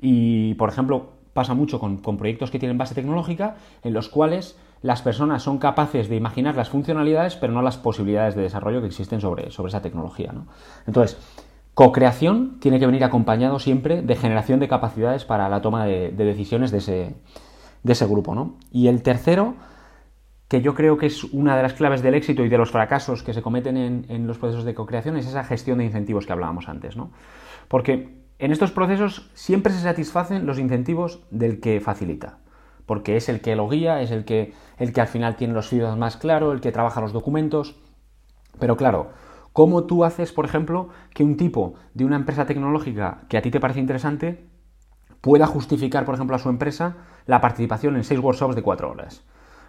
y, 0.00 0.54
por 0.54 0.68
ejemplo, 0.68 1.12
pasa 1.32 1.54
mucho 1.54 1.80
con, 1.80 1.98
proyectos 1.98 2.50
que 2.50 2.58
tienen 2.58 2.78
base 2.78 2.94
tecnológica, 2.94 3.56
en 3.82 3.92
los 3.92 4.08
cuales 4.08 4.58
las 4.82 5.02
personas 5.02 5.42
son 5.42 5.58
capaces 5.58 6.08
de 6.08 6.16
imaginar 6.16 6.56
las 6.56 6.68
funcionalidades, 6.68 7.36
pero 7.36 7.52
no 7.52 7.62
las 7.62 7.78
posibilidades 7.78 8.34
de 8.34 8.42
desarrollo 8.42 8.80
que 8.80 8.86
existen 8.88 9.20
sobre, 9.20 9.50
sobre 9.50 9.70
esa 9.70 9.82
tecnología. 9.82 10.32
¿no? 10.32 10.46
Entonces, 10.86 11.18
Co-creación 11.74 12.60
tiene 12.60 12.78
que 12.78 12.86
venir 12.86 13.02
acompañado 13.02 13.58
siempre 13.58 14.00
de 14.00 14.14
generación 14.14 14.60
de 14.60 14.68
capacidades 14.68 15.24
para 15.24 15.48
la 15.48 15.60
toma 15.60 15.84
de, 15.84 16.12
decisiones 16.12 16.70
de 16.70 16.78
ese, 16.78 17.14
de 17.82 17.92
ese, 17.92 18.06
grupo. 18.06 18.36
¿no? 18.36 18.54
Y 18.70 18.86
el 18.86 19.02
tercero, 19.02 19.54
que 20.54 20.62
yo 20.62 20.72
creo 20.76 20.96
que 20.96 21.06
es 21.06 21.24
una 21.24 21.56
de 21.56 21.64
las 21.64 21.74
claves 21.74 22.00
del 22.00 22.14
éxito 22.14 22.44
y 22.44 22.48
de 22.48 22.58
los 22.58 22.70
fracasos 22.70 23.24
que 23.24 23.34
se 23.34 23.42
cometen 23.42 23.76
en, 23.76 24.26
los 24.28 24.38
procesos 24.38 24.64
de 24.64 24.72
co-creación, 24.72 25.16
es 25.16 25.26
esa 25.26 25.42
gestión 25.42 25.78
de 25.78 25.84
incentivos 25.84 26.26
que 26.26 26.32
hablábamos 26.32 26.68
antes. 26.68 26.96
¿no? 26.96 27.10
Porque 27.66 28.22
en 28.38 28.52
estos 28.52 28.70
procesos 28.70 29.32
siempre 29.34 29.72
se 29.72 29.80
satisfacen 29.80 30.46
los 30.46 30.60
incentivos 30.60 31.24
del 31.32 31.58
que 31.58 31.80
facilita. 31.80 32.38
Porque 32.86 33.16
es 33.16 33.28
el 33.28 33.40
que 33.40 33.56
lo 33.56 33.68
guía, 33.68 34.00
es 34.00 34.12
el 34.12 34.24
que, 34.24 34.52
el 34.78 34.92
que 34.92 35.00
al 35.00 35.08
final 35.08 35.34
tiene 35.34 35.54
los 35.54 35.66
feedbacks 35.66 35.98
más 35.98 36.16
claro, 36.16 36.52
el 36.52 36.60
que 36.60 36.70
trabaja 36.70 37.00
los 37.00 37.12
documentos. 37.12 37.74
Pero 38.60 38.76
claro, 38.76 39.10
¿Cómo 39.52 39.84
tú 39.84 40.04
haces, 40.04 40.32
por 40.32 40.44
ejemplo, 40.44 40.88
que 41.14 41.22
un 41.22 41.36
tipo 41.36 41.74
de 41.94 42.04
una 42.04 42.16
empresa 42.16 42.44
tecnológica 42.44 43.22
que 43.28 43.38
a 43.38 43.42
ti 43.42 43.52
te 43.52 43.60
parece 43.60 43.78
interesante 43.78 44.48
pueda 45.20 45.46
justificar, 45.46 46.04
por 46.04 46.16
ejemplo, 46.16 46.34
a 46.34 46.40
su 46.40 46.48
empresa 46.48 46.96
la 47.26 47.40
participación 47.40 47.94
en 47.94 48.02
seis 48.02 48.18
workshops 48.18 48.56
de 48.56 48.62
cuatro 48.62 48.90
horas? 48.90 49.24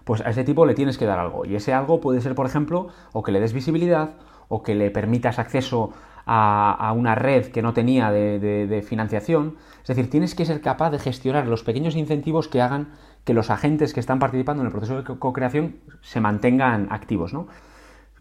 Pues 0.05 0.21
a 0.21 0.29
ese 0.29 0.43
tipo 0.43 0.65
le 0.65 0.75
tienes 0.75 0.97
que 0.97 1.05
dar 1.05 1.19
algo. 1.19 1.45
Y 1.45 1.55
ese 1.55 1.73
algo 1.73 1.99
puede 1.99 2.21
ser, 2.21 2.35
por 2.35 2.45
ejemplo, 2.45 2.87
o 3.11 3.23
que 3.23 3.31
le 3.31 3.41
des 3.41 3.51
visibilidad, 3.51 4.11
o 4.47 4.63
que 4.63 4.75
le 4.75 4.91
permitas 4.91 5.39
acceso 5.39 5.91
a, 6.25 6.93
una 6.95 7.15
red 7.15 7.47
que 7.47 7.61
no 7.61 7.73
tenía 7.73 8.11
de, 8.11 8.85
financiación. 8.87 9.57
Es 9.81 9.87
decir, 9.87 10.09
tienes 10.09 10.35
que 10.35 10.45
ser 10.45 10.61
capaz 10.61 10.89
de 10.91 10.99
gestionar 10.99 11.47
los 11.47 11.63
pequeños 11.63 11.95
incentivos 11.95 12.47
que 12.47 12.61
hagan 12.61 12.93
que 13.23 13.33
los 13.33 13.49
agentes 13.49 13.93
que 13.93 13.99
están 13.99 14.19
participando 14.19 14.61
en 14.61 14.67
el 14.67 14.71
proceso 14.71 15.01
de 15.01 15.03
co-creación 15.03 15.77
se 16.01 16.21
mantengan 16.21 16.87
activos. 16.91 17.33
¿no? 17.33 17.47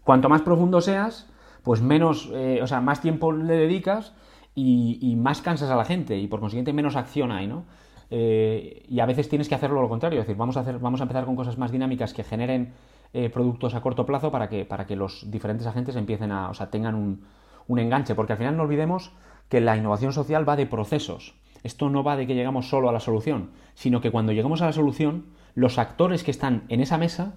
Cuanto 0.03 0.29
más 0.29 0.41
profundo 0.41 0.81
seas, 0.81 1.29
pues 1.63 1.81
menos, 1.81 2.29
eh, 2.33 2.59
o 2.61 2.67
sea, 2.67 2.81
más 2.81 3.01
tiempo 3.01 3.31
le 3.31 3.55
dedicas 3.55 4.13
y, 4.53 5.15
más 5.17 5.41
cansas 5.41 5.69
a 5.69 5.75
la 5.75 5.85
gente 5.85 6.17
y 6.17 6.27
por 6.27 6.39
consiguiente 6.39 6.73
menos 6.73 6.95
acción 6.95 7.31
hay, 7.31 7.47
¿no? 7.47 7.65
Eh, 8.09 8.83
y 8.87 8.99
a 8.99 9.05
veces 9.05 9.29
tienes 9.29 9.49
que 9.49 9.55
hacerlo 9.55 9.81
lo 9.81 9.89
contrario, 9.89 10.19
es 10.19 10.27
decir, 10.27 10.37
vamos 10.37 10.57
a, 10.57 10.61
hacer, 10.61 10.79
vamos 10.79 11.01
a 11.01 11.03
empezar 11.03 11.25
con 11.25 11.35
cosas 11.35 11.57
más 11.57 11.71
dinámicas 11.71 12.13
que 12.13 12.23
generen 12.23 12.73
eh, 13.13 13.29
productos 13.29 13.73
a 13.75 13.81
corto 13.81 14.05
plazo 14.05 14.31
para 14.31 14.49
que, 14.49 14.65
para 14.65 14.85
que 14.85 14.95
los 14.95 15.29
diferentes 15.31 15.65
agentes 15.67 15.95
empiecen 15.95 16.31
a, 16.31 16.49
o 16.49 16.53
sea, 16.53 16.69
tengan 16.69 16.95
un, 16.95 17.25
un 17.67 17.79
enganche, 17.79 18.15
porque 18.15 18.33
al 18.33 18.37
final 18.37 18.57
no 18.57 18.63
olvidemos 18.63 19.11
que 19.49 19.61
la 19.61 19.77
innovación 19.77 20.13
social 20.13 20.47
va 20.47 20.55
de 20.55 20.65
procesos. 20.65 21.35
Esto 21.63 21.89
no 21.89 22.03
va 22.03 22.15
de 22.15 22.27
que 22.27 22.35
llegamos 22.35 22.69
solo 22.69 22.89
a 22.89 22.91
la 22.91 22.99
solución, 22.99 23.49
sino 23.73 24.01
que 24.01 24.11
cuando 24.11 24.31
llegamos 24.33 24.61
a 24.61 24.65
la 24.65 24.73
solución, 24.73 25.25
los 25.55 25.79
actores 25.79 26.23
que 26.23 26.31
están 26.31 26.63
en 26.69 26.81
esa 26.81 26.97
mesa 26.97 27.33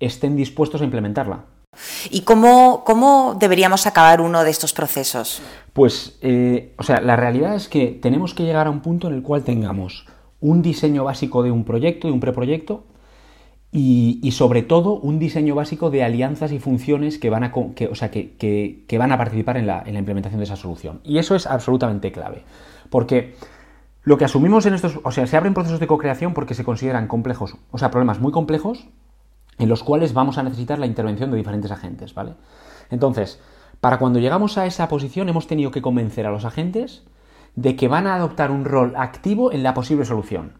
estén 0.00 0.34
dispuestos 0.34 0.80
a 0.80 0.84
implementarla. 0.84 1.44
¿Y 2.10 2.22
cómo, 2.22 2.84
cómo 2.84 3.36
deberíamos 3.38 3.86
acabar 3.86 4.20
uno 4.20 4.44
de 4.44 4.50
estos 4.50 4.72
procesos? 4.72 5.42
Pues, 5.72 6.18
eh, 6.20 6.74
o 6.78 6.82
sea, 6.82 7.00
la 7.00 7.16
realidad 7.16 7.54
es 7.54 7.68
que 7.68 7.98
tenemos 8.02 8.34
que 8.34 8.44
llegar 8.44 8.66
a 8.66 8.70
un 8.70 8.80
punto 8.80 9.08
en 9.08 9.14
el 9.14 9.22
cual 9.22 9.42
tengamos 9.42 10.06
un 10.40 10.60
diseño 10.62 11.04
básico 11.04 11.42
de 11.42 11.50
un 11.50 11.64
proyecto, 11.64 12.08
de 12.08 12.14
un 12.14 12.20
preproyecto, 12.20 12.84
y, 13.74 14.30
sobre 14.32 14.62
todo 14.62 14.96
un 14.96 15.18
diseño 15.18 15.54
básico 15.54 15.88
de 15.88 16.04
alianzas 16.04 16.52
y 16.52 16.58
funciones 16.58 17.16
que 17.16 17.30
van 17.30 17.42
a, 17.42 17.52
o 17.54 17.94
sea, 17.94 18.10
que, 18.10 18.96
van 18.98 19.12
a 19.12 19.16
participar 19.16 19.56
en 19.56 19.66
la, 19.66 19.82
en 19.86 19.94
la, 19.94 20.00
implementación 20.00 20.40
de 20.40 20.44
esa 20.44 20.56
solución. 20.56 21.00
Y 21.04 21.16
eso 21.16 21.34
es 21.34 21.46
absolutamente 21.46 22.12
clave, 22.12 22.42
porque 22.90 23.34
lo 24.02 24.18
que 24.18 24.26
asumimos 24.26 24.66
en 24.66 24.74
estos, 24.74 25.00
o 25.02 25.10
sea, 25.10 25.26
se 25.26 25.38
abren 25.38 25.54
procesos 25.54 25.80
de 25.80 25.86
co-creación 25.86 26.34
porque 26.34 26.52
se 26.52 26.64
consideran 26.64 27.06
complejos, 27.06 27.56
o 27.70 27.78
sea, 27.78 27.90
problemas 27.90 28.20
muy 28.20 28.30
complejos 28.30 28.88
en 29.58 29.68
los 29.68 29.82
cuales 29.82 30.14
vamos 30.14 30.38
a 30.38 30.42
necesitar 30.42 30.78
la 30.78 30.86
intervención 30.86 31.30
de 31.30 31.36
diferentes 31.36 31.70
agentes, 31.70 32.14
¿vale? 32.14 32.34
Entonces, 32.90 33.40
para 33.80 33.98
cuando 33.98 34.18
llegamos 34.18 34.58
a 34.58 34.66
esa 34.66 34.88
posición 34.88 35.28
hemos 35.28 35.46
tenido 35.46 35.70
que 35.70 35.82
convencer 35.82 36.26
a 36.26 36.30
los 36.30 36.44
agentes 36.44 37.02
de 37.56 37.76
que 37.76 37.88
van 37.88 38.06
a 38.06 38.14
adoptar 38.14 38.50
un 38.50 38.64
rol 38.64 38.94
activo 38.96 39.52
en 39.52 39.62
la 39.62 39.74
posible 39.74 40.04
solución. 40.04 40.54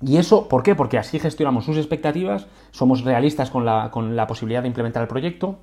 ¿Y 0.00 0.16
eso 0.16 0.48
por 0.48 0.62
qué? 0.62 0.74
Porque 0.74 0.98
así 0.98 1.18
gestionamos 1.20 1.64
sus 1.64 1.76
expectativas, 1.76 2.48
somos 2.72 3.04
realistas 3.04 3.50
con 3.50 3.64
la, 3.64 3.90
posibilidad 4.26 4.62
de 4.62 4.68
implementar 4.68 5.02
el 5.02 5.08
proyecto. 5.08 5.60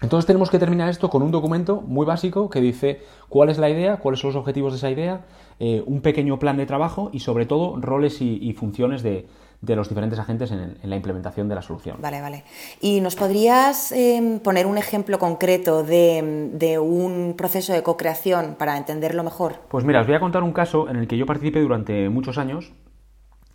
Entonces 0.00 0.26
tenemos 0.26 0.50
que 0.50 0.58
terminar 0.58 0.88
esto 0.88 1.10
con 1.10 1.22
un 1.22 1.30
documento 1.30 1.80
muy 1.80 2.06
básico 2.06 2.50
que 2.50 2.60
dice 2.60 3.02
cuál 3.28 3.48
es 3.48 3.58
la 3.58 3.70
idea, 3.70 3.96
cuáles 3.96 4.20
son 4.20 4.28
los 4.28 4.36
objetivos 4.36 4.72
de 4.72 4.78
esa 4.78 4.90
idea, 4.90 5.24
eh, 5.58 5.82
un 5.86 6.00
pequeño 6.00 6.38
plan 6.38 6.56
de 6.56 6.66
trabajo 6.66 7.10
y 7.12 7.20
sobre 7.20 7.46
todo 7.46 7.76
roles 7.80 8.20
y 8.20 8.52
funciones 8.52 9.02
de, 9.02 9.26
de 9.64 9.76
los 9.76 9.88
diferentes 9.88 10.18
agentes 10.18 10.50
en, 10.50 10.76
la 10.82 10.96
implementación 10.96 11.48
de 11.48 11.54
la 11.54 11.62
solución. 11.62 11.96
Vale, 12.00 12.20
vale. 12.20 12.44
¿Y 12.80 13.00
nos 13.00 13.16
podrías 13.16 13.92
em, 13.92 14.38
poner 14.40 14.66
un 14.66 14.78
ejemplo 14.78 15.18
concreto 15.18 15.82
de, 15.82 16.78
un 16.78 17.34
proceso 17.36 17.72
de 17.72 17.82
co-creación 17.82 18.56
para 18.58 18.76
entenderlo 18.76 19.24
mejor? 19.24 19.54
Pues 19.68 19.84
mira, 19.84 20.00
os 20.00 20.06
voy 20.06 20.16
a 20.16 20.20
contar 20.20 20.42
un 20.42 20.52
caso 20.52 20.88
en 20.88 20.96
el 20.96 21.08
que 21.08 21.16
yo 21.16 21.26
participé 21.26 21.60
durante 21.60 22.08
muchos 22.08 22.38
años, 22.38 22.72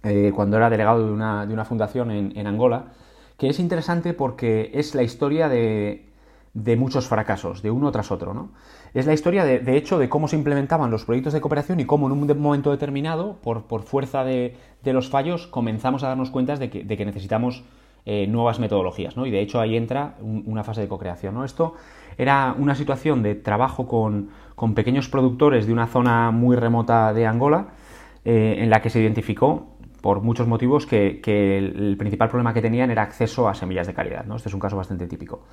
eh, 0.04 0.32
cuando 0.36 0.58
era 0.58 0.70
delegado 0.70 1.06
de 1.06 1.12
una, 1.12 1.46
de 1.46 1.54
una 1.54 1.66
fundación 1.66 2.12
en, 2.12 2.38
en 2.38 2.48
Angola, 2.48 2.94
que 3.38 3.50
es 3.50 3.60
interesante 3.60 4.14
porque 4.14 4.72
es 4.74 4.96
la 4.96 5.04
historia 5.04 5.50
de, 5.50 6.09
de 6.54 6.76
muchos 6.76 7.08
fracasos, 7.08 7.62
de 7.62 7.72
uno 7.72 7.92
tras 7.92 8.12
otro. 8.12 8.34
¿no? 8.34 8.50
Es 8.94 9.06
la 9.06 9.14
historia, 9.14 9.46
de, 9.46 9.78
hecho, 9.78 10.00
de 10.00 10.10
cómo 10.10 10.28
se 10.28 10.36
implementaban 10.36 10.92
los 10.92 11.06
proyectos 11.06 11.34
de 11.34 11.42
cooperación 11.42 11.80
y 11.80 11.86
cómo 11.86 12.08
en 12.08 12.14
un 12.14 12.42
momento 12.42 12.72
determinado, 12.72 13.38
por, 13.42 13.64
por 13.64 13.84
fuerza 13.84 14.24
de, 14.24 14.56
los 14.84 15.10
fallos, 15.10 15.48
comenzamos 15.48 16.04
a 16.04 16.08
darnos 16.10 16.32
cuenta 16.32 16.56
de 16.56 16.70
que, 16.70 16.84
de 16.84 16.98
que 16.98 17.06
necesitamos 17.06 17.64
eh, 18.06 18.28
nuevas 18.28 18.60
metodologías. 18.60 19.16
¿no? 19.16 19.26
Y 19.26 19.32
de 19.32 19.42
hecho 19.42 19.60
ahí 19.60 19.78
entra 19.78 20.16
una 20.22 20.64
fase 20.64 20.82
de 20.82 20.88
co-creación. 20.88 21.36
¿no? 21.36 21.46
Esto 21.46 21.76
era 22.18 22.56
una 22.58 22.76
situación 22.76 23.22
de 23.22 23.36
trabajo 23.36 23.88
con, 23.88 24.30
con, 24.56 24.74
pequeños 24.74 25.10
productores 25.10 25.68
de 25.68 25.74
una 25.74 25.88
zona 25.88 26.32
muy 26.32 26.56
remota 26.56 27.14
de 27.14 27.28
Angola, 27.28 27.68
eh, 28.26 28.58
en 28.60 28.70
la 28.70 28.82
que 28.82 28.90
se 28.90 29.00
identificó 29.00 29.78
por 30.02 30.22
muchos 30.22 30.48
motivos 30.48 30.86
que, 30.86 31.20
que, 31.22 31.58
el 31.58 31.98
principal 31.98 32.30
problema 32.30 32.54
que 32.54 32.62
tenían 32.62 32.90
era 32.90 33.04
acceso 33.04 33.48
a 33.48 33.54
semillas 33.54 33.88
de 33.88 33.94
calidad. 33.94 34.26
¿no? 34.26 34.38
Este 34.38 34.50
es 34.50 34.54
un 34.54 34.62
caso 34.62 34.78
bastante 34.78 35.08
típico. 35.08 35.44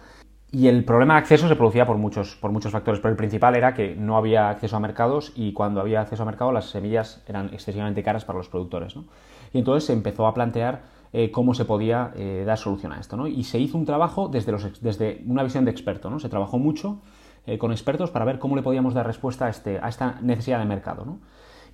Y 0.52 0.68
el 0.68 0.84
problema 0.84 1.14
de 1.14 1.20
acceso 1.20 1.48
se 1.48 1.56
producía 1.56 1.86
por 1.86 1.98
muchos, 1.98 2.36
por 2.36 2.52
muchos 2.52 2.70
factores, 2.70 3.00
pero 3.00 3.10
el 3.10 3.16
principal 3.16 3.56
era 3.56 3.74
que 3.74 3.96
no 3.96 4.16
había 4.16 4.48
acceso 4.48 4.76
a 4.76 4.80
mercados 4.80 5.32
y 5.34 5.52
cuando 5.52 5.80
había 5.80 6.00
acceso 6.00 6.22
a 6.22 6.26
mercado 6.26 6.52
las 6.52 6.70
semillas 6.70 7.22
eran 7.26 7.52
excesivamente 7.52 8.02
caras 8.02 8.24
para 8.24 8.38
los 8.38 8.48
productores. 8.48 8.94
Y 9.52 9.58
entonces 9.58 9.86
se 9.86 9.92
empezó 9.92 10.26
a 10.26 10.34
plantear 10.34 10.82
eh, 11.12 11.30
cómo 11.30 11.54
se 11.54 11.64
podía 11.64 12.12
eh, 12.14 12.44
dar 12.46 12.58
solución 12.58 12.92
a 12.92 13.00
esto. 13.00 13.26
Y 13.26 13.42
se 13.44 13.58
hizo 13.58 13.76
un 13.76 13.84
trabajo 13.84 14.28
desde, 14.28 14.52
los, 14.52 14.80
desde 14.80 15.22
una 15.26 15.42
visión 15.42 15.64
de 15.64 15.72
experto. 15.72 16.16
Se 16.20 16.28
trabajó 16.28 16.58
mucho 16.58 17.00
eh, 17.46 17.58
con 17.58 17.72
expertos 17.72 18.10
para 18.10 18.24
ver 18.24 18.38
cómo 18.38 18.54
le 18.54 18.62
podíamos 18.62 18.94
dar 18.94 19.06
respuesta 19.06 19.46
a, 19.46 19.48
este, 19.48 19.78
a 19.82 19.88
esta 19.88 20.20
necesidad 20.20 20.60
de 20.60 20.64
mercado. 20.64 21.18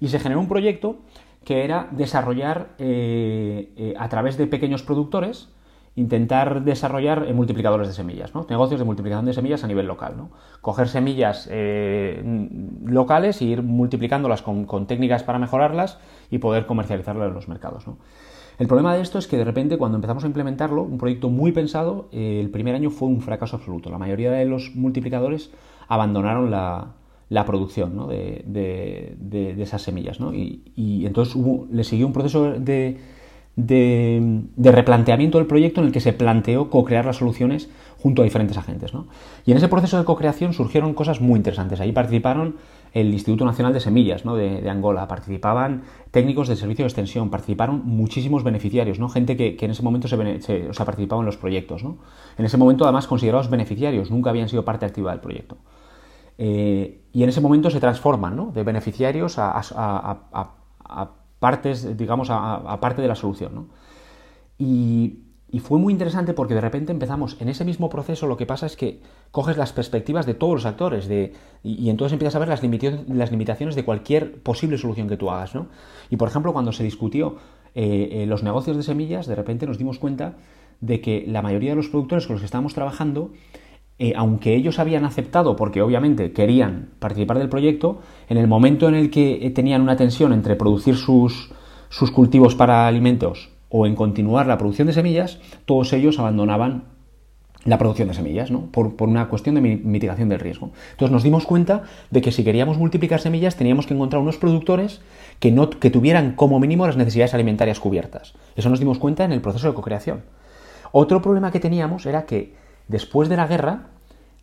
Y 0.00 0.09
se 0.09 0.19
generó 0.19 0.41
un 0.41 0.49
proyecto 0.49 0.97
que 1.45 1.64
era 1.64 1.88
desarrollar 1.91 2.76
a 2.79 4.09
través 4.09 4.37
de 4.37 4.47
pequeños 4.47 4.85
productores 4.85 5.49
intentar 5.95 6.65
desarrollar 6.65 7.33
multiplicadores 7.35 7.87
de 7.87 7.95
semillas, 7.95 8.35
¿no? 8.35 8.47
negocios 8.49 8.81
de 8.81 8.85
multiplicación 8.87 9.27
de 9.27 9.35
semillas 9.35 9.63
a 9.63 9.67
nivel 9.67 9.87
local. 9.87 10.15
¿no? 10.17 10.31
Coger 10.61 10.89
semillas 10.89 11.49
eh, 11.51 12.23
locales 12.87 13.41
e 13.43 13.45
ir 13.45 13.63
multiplicándolas 13.63 14.41
con, 14.41 14.87
técnicas 14.87 15.23
para 15.23 15.39
mejorarlas 15.39 15.99
y 16.31 16.39
poder 16.39 16.65
comercializarlas 16.67 17.29
en 17.29 17.35
los 17.35 17.49
mercados. 17.49 17.87
¿no? 17.87 17.99
El 18.59 18.69
problema 18.69 18.95
de 18.95 19.03
esto 19.03 19.19
es 19.19 19.27
que 19.27 19.37
de 19.37 19.45
repente 19.45 19.77
cuando 19.77 19.97
empezamos 19.97 20.25
a 20.25 20.27
implementarlo, 20.27 20.83
un 20.83 20.97
proyecto 20.97 21.29
muy 21.29 21.53
pensado, 21.53 22.09
eh, 22.11 22.41
el 22.41 22.49
primer 22.49 22.75
año 22.75 22.89
fue 22.89 23.09
un 23.09 23.21
fracaso 23.21 23.57
absoluto. 23.57 23.91
La 23.91 23.99
mayoría 23.99 24.31
de 24.33 24.47
los 24.47 24.75
multiplicadores 24.75 25.51
abandonaron 25.89 26.51
la, 26.51 26.95
producción 27.45 28.09
de, 28.09 29.57
esas 29.59 29.83
semillas. 29.83 30.21
¿no? 30.21 30.33
Y, 30.33 31.05
entonces 31.05 31.35
hubo, 31.35 31.67
le 31.71 31.85
siguió 31.85 32.07
un 32.07 32.15
proceso 32.15 32.53
de 32.53 32.99
de, 33.56 34.44
replanteamiento 34.56 35.38
del 35.38 35.47
proyecto 35.47 35.80
en 35.80 35.88
el 35.88 35.92
que 35.92 36.00
se 36.00 36.12
planteó 36.12 36.71
co-crear 36.71 37.04
las 37.04 37.16
soluciones 37.16 37.68
junto 37.99 38.23
a 38.23 38.25
diferentes 38.25 38.56
agentes. 38.56 38.92
Y 39.44 39.52
en 39.52 39.56
ese 39.59 39.68
proceso 39.68 39.99
de 39.99 40.04
co-creación 40.04 40.52
surgieron 40.52 40.94
cosas 40.94 41.21
muy 41.21 41.37
interesantes. 41.37 41.80
Ahí 41.80 41.92
participaron 41.92 42.56
el 42.92 43.12
Instituto 43.12 43.44
Nacional 43.44 43.73
de 43.73 43.80
Semillas 43.80 44.23
de, 44.25 44.68
Angola, 44.68 45.06
participaban 45.06 45.82
técnicos 46.11 46.49
del 46.49 46.56
servicio 46.56 46.85
de 46.85 46.88
extensión, 46.88 47.30
participaron 47.30 47.82
muchísimos 47.85 48.44
beneficiarios, 48.44 48.99
¿no? 48.99 49.09
gente 49.09 49.37
que, 49.37 49.56
en 49.59 49.71
ese 49.71 49.82
momento 49.82 50.09
se, 50.09 50.16
o 50.68 50.75
sea, 50.75 50.87
participaba 50.87 51.21
en 51.21 51.26
los 51.26 51.37
proyectos. 51.37 51.82
En 51.82 52.44
ese 52.44 52.56
momento, 52.56 52.85
además, 52.85 53.06
considerados 53.06 53.49
beneficiarios, 53.49 54.11
nunca 54.11 54.30
habían 54.30 54.49
sido 54.49 54.64
parte 54.64 54.85
activa 54.85 55.11
del 55.12 55.21
proyecto. 55.21 55.56
Eh, 56.38 57.02
y 57.12 57.23
en 57.23 57.28
ese 57.28 57.40
momento 57.40 57.71
se 57.71 57.78
transforman 57.78 58.52
de 58.52 58.62
beneficiarios 58.62 59.38
a 59.38 59.62
partes, 61.43 61.97
digamos, 61.97 62.31
aparte 62.31 63.03
de 63.03 63.09
la 63.09 63.17
solución. 63.17 63.53
¿no? 63.55 63.67
Y, 64.59 65.19
fue 65.61 65.79
muy 65.79 65.93
interesante 65.93 66.33
porque 66.33 66.55
de 66.55 66.63
repente 66.63 66.93
empezamos 66.93 67.37
en 67.39 67.51
ese 67.51 67.67
mismo 67.67 67.91
proceso, 67.91 68.27
lo 68.27 68.39
que 68.39 68.47
pasa 68.47 68.65
es 68.65 68.75
que 68.75 69.03
coges 69.33 69.59
las 69.59 69.75
perspectivas 69.75 70.25
de 70.25 70.33
todos 70.33 70.55
los 70.55 70.65
actores 70.65 71.07
de, 71.09 71.35
y, 71.63 71.91
entonces 71.91 72.15
empiezas 72.15 72.37
a 72.37 72.39
ver 72.39 72.49
las, 72.49 72.63
las, 73.09 73.31
limitaciones 73.31 73.75
de 73.75 73.85
cualquier 73.85 74.41
posible 74.43 74.79
solución 74.79 75.09
que 75.09 75.19
tú 75.19 75.31
hagas. 75.31 75.55
¿no? 75.55 75.67
Y 76.09 76.17
por 76.17 76.29
ejemplo, 76.29 76.55
cuando 76.55 76.73
se 76.73 76.85
discutió 76.85 77.37
eh, 77.75 78.23
eh, 78.23 78.27
los 78.27 78.43
negocios 78.43 78.79
de 78.79 78.83
semillas, 78.83 79.27
de 79.27 79.35
repente 79.35 79.67
nos 79.67 79.77
dimos 79.77 79.99
cuenta 79.99 80.37
de 80.81 81.03
que 81.03 81.25
la 81.27 81.43
mayoría 81.43 81.71
de 81.71 81.77
los 81.77 81.89
productores 81.89 82.27
con 82.27 82.35
los 82.35 82.41
que 82.41 82.47
estábamos 82.47 82.73
trabajando 82.73 83.33
eh, 84.02 84.14
aunque 84.16 84.56
ellos 84.56 84.80
habían 84.80 85.04
aceptado, 85.04 85.54
porque 85.54 85.80
obviamente 85.80 86.32
querían 86.32 86.88
participar 86.99 87.38
del 87.38 87.49
proyecto, 87.49 88.00
en 88.28 88.37
el 88.37 88.49
momento 88.49 88.88
en 88.88 88.97
el 88.97 89.11
que 89.11 89.47
eh, 89.47 89.50
tenían 89.50 89.80
una 89.80 89.94
tensión 89.94 90.32
entre 90.32 90.56
producir 90.56 90.97
sus, 90.97 91.52
sus 91.88 92.11
cultivos 92.11 92.56
para 92.56 92.88
alimentos 92.88 93.50
o 93.68 93.87
en 93.87 93.94
continuar 93.94 94.49
la 94.49 94.59
producción 94.59 94.88
de 94.88 94.92
semillas, 94.92 95.38
todos 95.66 95.92
ellos 95.92 96.18
abandonaban 96.18 96.82
la 97.64 97.78
producción 97.78 98.09
de 98.09 98.14
semillas, 98.14 98.50
¿no? 98.50 98.73
por, 98.73 98.92
una 98.99 99.28
cuestión 99.28 99.54
de 99.54 99.61
mitigación 99.61 100.28
del 100.28 100.40
riesgo. 100.40 100.73
Entonces 100.90 101.12
nos 101.12 101.23
dimos 101.23 101.47
cuenta 101.47 101.85
de 102.11 102.23
que 102.23 102.32
si 102.32 102.42
queríamos 102.42 102.78
multiplicar 102.78 103.21
semillas 103.21 103.54
teníamos 103.54 103.87
que 103.87 103.94
encontrar 103.94 104.21
unos 104.21 104.37
productores 104.37 105.00
que, 105.38 105.52
no, 105.52 105.71
que 105.71 105.90
tuvieran 105.90 106.32
como 106.32 106.59
mínimo 106.59 106.88
las 106.88 106.97
necesidades 106.97 107.35
alimentarias 107.35 107.78
cubiertas. 107.78 108.35
Eso 108.56 108.68
nos 108.68 108.80
dimos 108.80 108.99
cuenta 108.99 109.23
en 109.23 109.30
el 109.30 109.40
proceso 109.40 109.68
de 109.68 109.75
co-creación. 109.75 110.25
Otro 110.90 111.23
problema 111.23 111.52
que 111.52 111.61
teníamos 111.61 112.04
era 112.04 112.26
que 112.26 112.62
después 112.89 113.29
de 113.29 113.37
la 113.37 113.47
guerra 113.47 113.89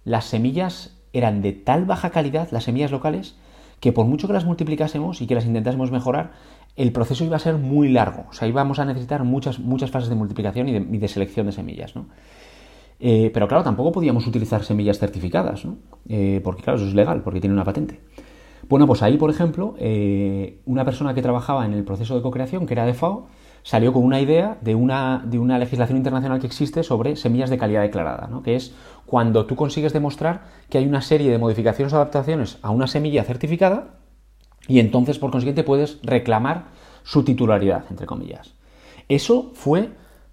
las 0.05 0.25
semillas 0.25 0.97
eran 1.13 1.41
de 1.41 1.53
tal 1.53 1.85
baja 1.85 2.09
calidad, 2.09 2.49
las 2.51 2.63
semillas 2.63 2.91
locales, 2.91 3.35
que 3.79 3.91
por 3.91 4.05
mucho 4.05 4.27
que 4.27 4.33
las 4.33 4.45
multiplicásemos 4.45 5.21
y 5.21 5.27
que 5.27 5.35
las 5.35 5.45
intentásemos 5.45 5.91
mejorar, 5.91 6.31
el 6.75 6.91
proceso 6.91 7.23
iba 7.23 7.35
a 7.35 7.39
ser 7.39 7.55
muy 7.57 7.89
largo. 7.89 8.25
O 8.29 8.33
sea, 8.33 8.47
íbamos 8.47 8.79
a 8.79 8.85
necesitar 8.85 9.23
muchas, 9.23 9.59
muchas 9.59 9.91
fases 9.91 10.09
de 10.09 10.15
multiplicación 10.15 10.67
y 10.69 10.97
de, 10.97 11.07
selección 11.07 11.45
de 11.45 11.51
semillas, 11.51 11.95
¿no? 11.95 12.07
Eh, 13.01 13.31
pero 13.33 13.47
claro, 13.47 13.63
tampoco 13.63 13.93
podíamos 13.93 14.27
utilizar 14.27 14.63
semillas 14.63 14.99
certificadas, 14.99 15.63
¿no? 15.63 15.77
Eh, 16.07 16.41
porque 16.43 16.63
claro, 16.63 16.77
eso 16.77 16.87
es 16.87 16.93
legal, 16.93 17.21
porque 17.21 17.39
tiene 17.39 17.53
una 17.53 17.63
patente. 17.63 17.99
Bueno, 18.67 18.85
pues 18.87 19.01
ahí, 19.01 19.17
por 19.17 19.29
ejemplo, 19.29 19.75
eh, 19.79 20.59
una 20.65 20.85
persona 20.85 21.13
que 21.13 21.21
trabajaba 21.21 21.65
en 21.65 21.73
el 21.73 21.83
proceso 21.83 22.15
de 22.15 22.21
co-creación, 22.21 22.65
que 22.65 22.73
era 22.73 22.85
de 22.85 22.93
FAO, 22.93 23.27
salió 23.63 23.93
con 23.93 24.03
una 24.03 24.19
idea 24.19 24.57
de 24.61 24.75
una, 24.75 25.23
de 25.25 25.39
una 25.39 25.57
legislación 25.59 25.97
internacional 25.97 26.39
que 26.39 26.47
existe 26.47 26.83
sobre 26.83 27.15
semillas 27.15 27.49
de 27.49 27.57
calidad 27.57 27.81
declarada, 27.81 28.27
¿no? 28.27 28.43
que 28.43 28.55
es 28.55 28.73
cuando 29.05 29.45
tú 29.45 29.55
consigues 29.55 29.93
demostrar 29.93 30.43
que 30.69 30.77
hay 30.77 30.85
una 30.85 31.01
serie 31.01 31.31
de 31.31 31.37
modificaciones 31.37 31.93
o 31.93 31.97
adaptaciones 31.97 32.57
a 32.61 32.69
una 32.69 32.87
semilla 32.87 33.23
certificada 33.23 33.95
y 34.67 34.79
entonces 34.79 35.17
por 35.17 35.31
consiguiente 35.31 35.63
puedes 35.63 35.99
reclamar 36.03 36.65
su 37.03 37.23
titularidad, 37.23 37.85
entre 37.89 38.05
comillas. 38.05 38.53
Eso 39.07 39.51
fue 39.53 39.89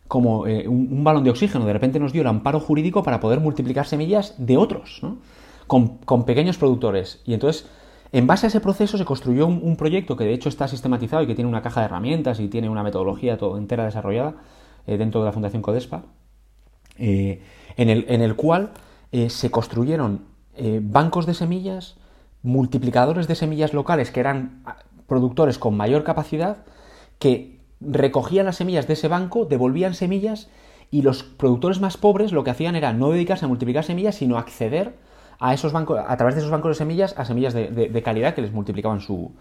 como 0.08 0.46
eh, 0.46 0.68
un, 0.68 1.02
balón 1.02 1.24
de 1.24 1.30
oxígeno, 1.30 1.64
de 1.64 1.72
repente 1.72 1.98
nos 1.98 2.12
dio 2.12 2.22
el 2.22 2.28
amparo 2.28 2.60
jurídico 2.60 3.02
para 3.02 3.18
poder 3.18 3.40
multiplicar 3.40 3.86
semillas 3.86 4.34
de 4.38 4.56
otros, 4.56 5.00
con, 5.66 5.98
con 5.98 6.24
pequeños 6.24 6.58
productores. 6.58 7.22
Y 7.24 7.34
entonces 7.34 7.68
en 8.12 8.26
base 8.26 8.46
a 8.46 8.48
ese 8.48 8.60
proceso 8.60 8.98
se 8.98 9.04
construyó 9.04 9.46
un, 9.46 9.76
proyecto 9.76 10.16
que 10.16 10.24
de 10.24 10.32
hecho 10.32 10.48
está 10.48 10.68
sistematizado 10.68 11.22
y 11.22 11.26
que 11.26 11.34
tiene 11.34 11.48
una 11.48 11.62
caja 11.62 11.80
de 11.80 11.86
herramientas 11.86 12.40
y 12.40 12.48
tiene 12.48 12.68
una 12.68 12.82
metodología 12.82 13.36
todo 13.36 13.58
entera 13.58 13.84
desarrollada 13.84 14.36
eh, 14.86 14.96
dentro 14.96 15.20
de 15.20 15.26
la 15.26 15.32
Fundación 15.32 15.62
Codespa, 15.62 16.04
eh, 16.98 17.42
en, 17.76 17.90
el, 17.90 18.36
cual 18.36 18.70
eh, 19.12 19.28
se 19.28 19.50
construyeron 19.50 20.24
bancos 20.80 21.26
de 21.26 21.34
semillas, 21.34 21.96
multiplicadores 22.42 23.28
de 23.28 23.34
semillas 23.34 23.74
locales 23.74 24.10
que 24.10 24.20
eran 24.20 24.62
ah, 24.64 24.76
productores 25.06 25.58
con 25.58 25.76
mayor 25.76 26.04
capacidad, 26.04 26.58
que 27.18 27.60
recogían 27.80 28.46
las 28.46 28.56
semillas 28.56 28.86
de 28.86 28.94
ese 28.94 29.08
banco, 29.08 29.44
devolvían 29.44 29.94
semillas 29.94 30.48
y 30.90 31.02
los 31.02 31.22
productores 31.22 31.80
más 31.80 31.96
pobres 31.96 32.32
lo 32.32 32.44
que 32.44 32.50
hacían 32.50 32.76
era 32.76 32.92
no 32.92 33.10
dedicarse 33.10 33.44
a 33.44 33.48
multiplicar 33.48 33.84
semillas, 33.84 34.14
sino 34.14 34.38
acceder 34.38 34.94
a 35.38 35.54
esos 35.54 35.72
bancos, 35.72 36.00
a 36.06 36.16
través 36.16 36.34
de 36.34 36.40
esos 36.40 36.50
bancos 36.50 36.70
de 36.70 36.74
semillas, 36.74 37.14
a 37.16 37.24
semillas 37.24 37.54
de, 37.54 38.02
calidad 38.04 38.34
que 38.34 38.42
les 38.42 38.52
multiplicaban 38.52 39.00
su, 39.00 39.32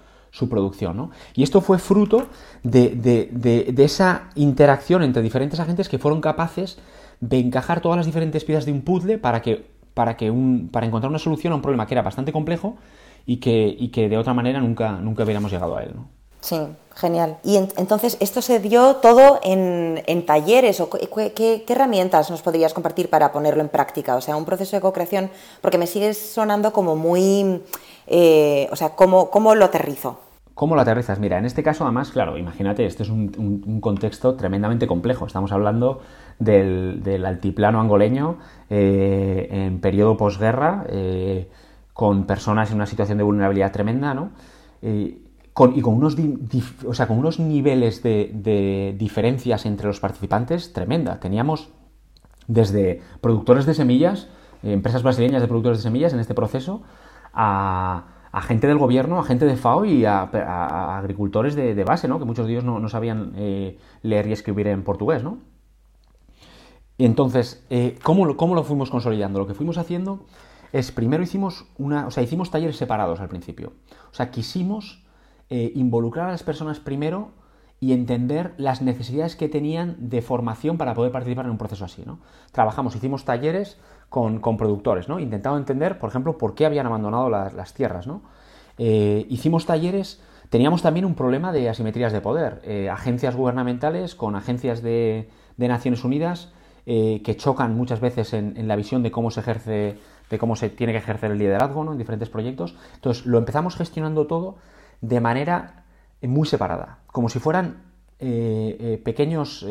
producción. 0.50 1.12
Y 1.34 1.44
esto 1.44 1.62
fue 1.62 1.80
fruto 1.80 2.28
de, 2.64 3.76
esa 3.78 4.30
interacción 4.36 5.04
entre 5.04 5.22
diferentes 5.22 5.60
agentes 5.60 5.90
que 5.90 5.98
fueron 5.98 6.22
capaces 6.22 6.78
de 7.22 7.40
encajar 7.40 7.82
todas 7.82 7.98
las 7.98 8.06
diferentes 8.06 8.44
piezas 8.44 8.66
de 8.66 8.72
un 8.72 8.82
puzzle 8.82 9.18
para 9.18 9.42
que, 9.42 9.66
para 9.94 10.18
que 10.18 10.30
un, 10.30 10.70
para 10.70 10.86
encontrar 10.86 11.10
una 11.10 11.20
solución 11.20 11.54
a 11.54 11.56
un 11.56 11.62
problema 11.62 11.88
que 11.88 11.94
era 11.94 12.02
bastante 12.02 12.34
complejo 12.34 12.76
y 13.26 13.38
que, 13.38 13.76
y 13.78 13.90
que 13.90 14.10
de 14.10 14.18
otra 14.18 14.34
manera 14.34 14.60
nunca, 14.60 15.00
nunca 15.00 15.24
hubiéramos 15.24 15.52
llegado 15.52 15.78
a 15.78 15.84
él. 15.84 15.94
Sí, 16.46 16.60
genial. 16.94 17.38
Y 17.44 17.56
entonces, 17.56 18.18
¿esto 18.20 18.40
se 18.40 18.60
dio 18.60 18.98
todo 18.98 19.40
en, 19.42 20.26
talleres 20.28 20.80
o 20.80 20.92
qué, 20.92 21.66
herramientas 21.68 22.30
nos 22.30 22.44
podrías 22.44 22.72
compartir 22.72 23.10
para 23.10 23.32
ponerlo 23.32 23.62
en 23.62 23.70
práctica? 23.70 24.16
O 24.16 24.22
sea, 24.22 24.38
un 24.38 24.46
proceso 24.46 24.78
de 24.78 24.82
co-creación, 24.82 25.32
porque 25.62 25.80
me 25.80 25.88
sigue 25.88 26.14
sonando 26.14 26.72
como 26.72 26.96
muy... 26.96 27.64
Eh, 28.06 28.70
o 28.72 28.76
sea, 28.76 28.90
¿cómo, 28.90 29.32
¿cómo 29.32 29.56
lo 29.56 29.66
aterrizo? 29.66 30.20
¿Cómo 30.54 30.76
lo 30.76 30.82
aterrizas? 30.82 31.18
Mira, 31.18 31.40
en 31.40 31.46
este 31.46 31.64
caso, 31.64 31.84
además, 31.84 32.12
claro, 32.12 32.38
imagínate, 32.38 32.86
este 32.86 33.02
es 33.02 33.10
un, 33.10 33.82
contexto 33.82 34.36
tremendamente 34.36 34.86
complejo. 34.86 35.26
Estamos 35.26 35.52
hablando 35.52 36.02
del, 36.38 37.26
altiplano 37.26 37.82
angoleño 37.82 38.38
eh, 38.70 39.48
en 39.50 39.82
periodo 39.82 40.16
posguerra, 40.16 40.86
eh, 40.90 41.50
con 41.94 42.28
personas 42.28 42.70
en 42.70 42.76
una 42.76 42.86
situación 42.86 43.18
de 43.18 43.24
vulnerabilidad 43.24 43.72
tremenda, 43.72 44.14
¿no? 44.14 44.30
Y 45.74 45.82
con 45.82 45.94
unos, 45.94 46.18
o 46.86 46.94
sea, 46.94 47.08
con 47.08 47.18
unos 47.18 47.40
niveles 47.40 48.04
de, 48.04 48.96
diferencias 48.98 49.66
entre 49.66 49.88
los 49.88 50.00
participantes 50.00 50.74
tremenda. 50.74 51.20
Teníamos 51.20 51.70
desde 52.48 53.02
productores 53.22 53.66
de 53.66 53.74
semillas, 53.74 54.28
eh, 54.64 54.74
empresas 54.74 55.02
brasileñas 55.02 55.42
de 55.42 55.48
productores 55.48 55.80
de 55.80 55.84
semillas 55.84 56.14
en 56.14 56.20
este 56.20 56.34
proceso, 56.34 56.82
a, 57.34 58.04
gente 58.42 58.68
del 58.68 58.78
gobierno, 58.78 59.18
a 59.18 59.24
gente 59.24 59.46
de 59.46 59.56
FAO 59.56 59.86
y 59.86 60.04
a, 60.04 60.24
agricultores 60.98 61.56
de, 61.56 61.84
base, 61.86 62.10
¿no? 62.10 62.20
que 62.20 62.26
muchos 62.26 62.46
de 62.48 62.52
ellos 62.52 62.66
no, 62.66 62.90
sabían 62.90 63.32
eh, 63.38 63.80
leer 64.02 64.28
y 64.28 64.34
escribir 64.34 64.68
en 64.68 64.84
portugués. 64.84 65.24
¿no? 65.24 65.38
Y 66.98 67.06
entonces, 67.06 67.66
eh, 67.70 67.98
¿cómo, 68.04 68.36
¿cómo, 68.36 68.56
lo 68.56 68.64
fuimos 68.66 68.90
consolidando? 68.90 69.40
Lo 69.40 69.48
que 69.48 69.54
fuimos 69.54 69.78
haciendo 69.78 70.26
es, 70.74 70.92
primero 70.92 71.24
hicimos, 71.24 71.66
una, 71.78 72.08
o 72.08 72.12
sea, 72.12 72.24
hicimos 72.24 72.52
talleres 72.52 72.76
separados 72.76 73.22
al 73.22 73.30
principio. 73.30 73.72
O 74.12 74.14
sea, 74.14 74.32
quisimos 74.32 75.05
eh, 75.50 75.72
involucrar 75.76 76.30
a 76.30 76.32
las 76.32 76.42
personas 76.42 76.80
primero 76.80 77.30
y 77.80 77.94
entender 77.94 78.56
las 78.58 78.82
necesidades 78.82 79.36
que 79.36 79.48
tenían 79.48 79.96
de 80.00 80.24
formación 80.24 80.78
para 80.78 80.96
poder 80.96 81.12
participar 81.12 81.46
en 81.46 81.52
un 81.52 81.60
proceso 81.60 81.86
así. 81.86 82.02
¿no? 82.04 82.18
Trabajamos, 82.52 82.96
hicimos 82.96 83.26
talleres 83.26 83.78
con, 84.10 84.40
productores, 84.40 85.08
¿no? 85.08 85.20
intentando 85.20 85.60
entender, 85.60 86.00
por 86.00 86.10
ejemplo, 86.10 86.40
por 86.40 86.56
qué 86.56 86.66
habían 86.66 86.88
abandonado 86.88 87.30
las, 87.30 87.74
tierras. 87.76 88.08
¿no? 88.08 88.24
Eh, 88.80 89.28
hicimos 89.30 89.68
talleres, 89.68 90.20
teníamos 90.50 90.82
también 90.82 91.06
un 91.06 91.14
problema 91.14 91.52
de 91.52 91.70
asimetrías 91.70 92.12
de 92.12 92.22
poder, 92.22 92.62
eh, 92.64 92.90
agencias 92.90 93.36
gubernamentales 93.36 94.16
con 94.16 94.36
agencias 94.36 94.82
de, 94.82 95.30
Naciones 95.58 96.04
Unidas 96.04 96.52
que 96.86 97.36
chocan 97.38 97.76
muchas 97.76 98.00
veces 98.00 98.34
en, 98.34 98.68
la 98.68 98.76
visión 98.76 99.02
de 99.04 99.10
cómo 99.10 99.32
se 99.32 99.40
ejerce, 99.40 99.98
de 100.30 100.38
cómo 100.38 100.56
se 100.56 100.70
tiene 100.70 100.94
que 100.94 101.00
ejercer 101.00 101.32
el 101.32 101.40
liderazgo 101.40 101.84
¿no? 101.84 101.92
en 101.92 101.98
diferentes 101.98 102.30
proyectos. 102.30 102.76
Entonces 102.96 103.26
lo 103.26 103.38
empezamos 103.38 103.76
gestionando 103.76 104.28
todo 104.28 104.58
de 105.08 105.22
manera 105.22 105.86
eh, 106.22 106.28
muy 106.28 106.48
separada, 106.48 107.00
como 107.08 107.30
si 107.30 107.40
fueran 107.40 107.84
eh, 108.20 108.78
eh, 108.80 109.02
pequeños, 109.04 109.66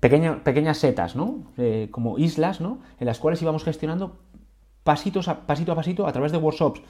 pequeñas 0.00 0.78
setas, 0.78 1.16
¿no? 1.16 1.44
como 1.90 2.18
islas, 2.18 2.60
¿no? 2.60 2.80
En 3.00 3.06
las 3.06 3.18
cuales 3.18 3.40
íbamos 3.40 3.64
gestionando 3.64 4.18
pasitos 4.82 5.28
a, 5.28 5.46
pasito 5.46 5.72
a 5.72 5.76
pasito 5.76 6.06
a 6.06 6.12
través 6.12 6.30
de 6.30 6.36
workshops 6.36 6.82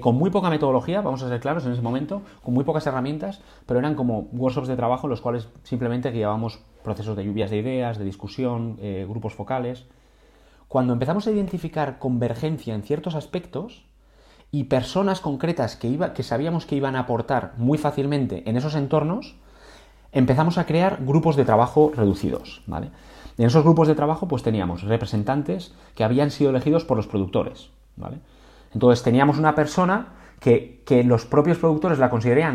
con 0.00 0.16
muy 0.16 0.30
poca 0.30 0.50
metodología, 0.50 1.00
vamos 1.00 1.22
a 1.22 1.28
ser 1.28 1.38
claros 1.38 1.64
en 1.64 1.72
ese 1.72 1.82
momento, 1.82 2.22
con 2.42 2.54
muy 2.54 2.64
pocas 2.64 2.84
herramientas, 2.88 3.40
pero 3.66 3.78
eran 3.78 3.94
como 3.94 4.28
workshops 4.32 4.66
de 4.66 4.74
trabajo 4.74 5.06
en 5.06 5.10
los 5.10 5.20
cuales 5.20 5.48
simplemente 5.62 6.10
guiábamos 6.10 6.58
procesos 6.82 7.16
de 7.16 7.24
lluvias 7.24 7.50
de 7.50 7.58
ideas, 7.58 7.98
de 7.98 8.04
discusión, 8.04 8.78
grupos 9.06 9.34
focales. 9.34 9.86
Cuando 10.66 10.92
empezamos 10.92 11.28
a 11.28 11.30
identificar 11.30 12.00
convergencia 12.00 12.74
en 12.74 12.82
ciertos 12.82 13.14
aspectos, 13.14 13.85
y 14.56 14.64
personas 14.64 15.20
concretas 15.20 15.76
que, 15.76 15.86
iba, 15.86 16.14
que 16.14 16.22
sabíamos 16.22 16.64
que 16.64 16.76
iban 16.76 16.96
a 16.96 17.00
aportar 17.00 17.52
muy 17.58 17.76
fácilmente 17.76 18.42
en 18.48 18.56
esos 18.56 18.74
entornos, 18.74 19.36
empezamos 20.12 20.56
a 20.56 20.64
crear 20.64 21.04
grupos 21.04 21.36
de 21.36 21.44
trabajo 21.44 21.92
reducidos. 21.94 22.62
¿vale? 22.66 22.88
En 23.36 23.44
esos 23.44 23.64
grupos 23.64 23.86
de 23.86 23.94
trabajo 23.94 24.28
pues 24.28 24.42
teníamos 24.42 24.82
representantes 24.82 25.74
que 25.94 26.04
habían 26.04 26.30
sido 26.30 26.48
elegidos 26.48 26.86
por 26.86 26.96
los 26.96 27.06
productores. 27.06 27.68
¿vale? 27.96 28.20
Entonces 28.72 29.04
teníamos 29.04 29.36
una 29.38 29.54
persona 29.54 30.14
que, 30.40 30.82
los 31.04 31.26
propios 31.26 31.58
productores 31.58 31.98
la, 31.98 32.08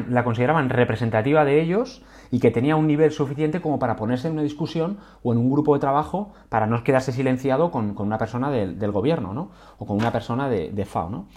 la 0.09 0.23
consideraban 0.23 0.69
representativa 0.69 1.45
de 1.45 1.61
ellos 1.61 2.01
y 2.31 2.39
que 2.39 2.49
tenía 2.49 2.77
un 2.77 2.87
nivel 2.87 3.11
suficiente 3.11 3.61
como 3.61 3.77
para 3.77 3.95
ponerse 3.95 4.27
en 4.27 4.33
una 4.33 4.41
discusión 4.41 4.97
o 5.21 5.33
en 5.33 5.37
un 5.37 5.51
grupo 5.51 5.75
de 5.75 5.81
trabajo 5.81 6.33
para 6.49 6.65
no 6.65 6.83
quedarse 6.83 7.11
silenciado 7.11 7.69
con, 7.69 7.95
una 7.95 8.17
persona 8.17 8.49
del, 8.49 8.91
gobierno 8.91 9.35
¿no? 9.35 9.51
o 9.77 9.85
con 9.85 9.97
una 9.97 10.11
persona 10.11 10.49
de, 10.49 10.71
de 10.71 10.85
FAO. 10.85 11.11
¿no? 11.11 11.27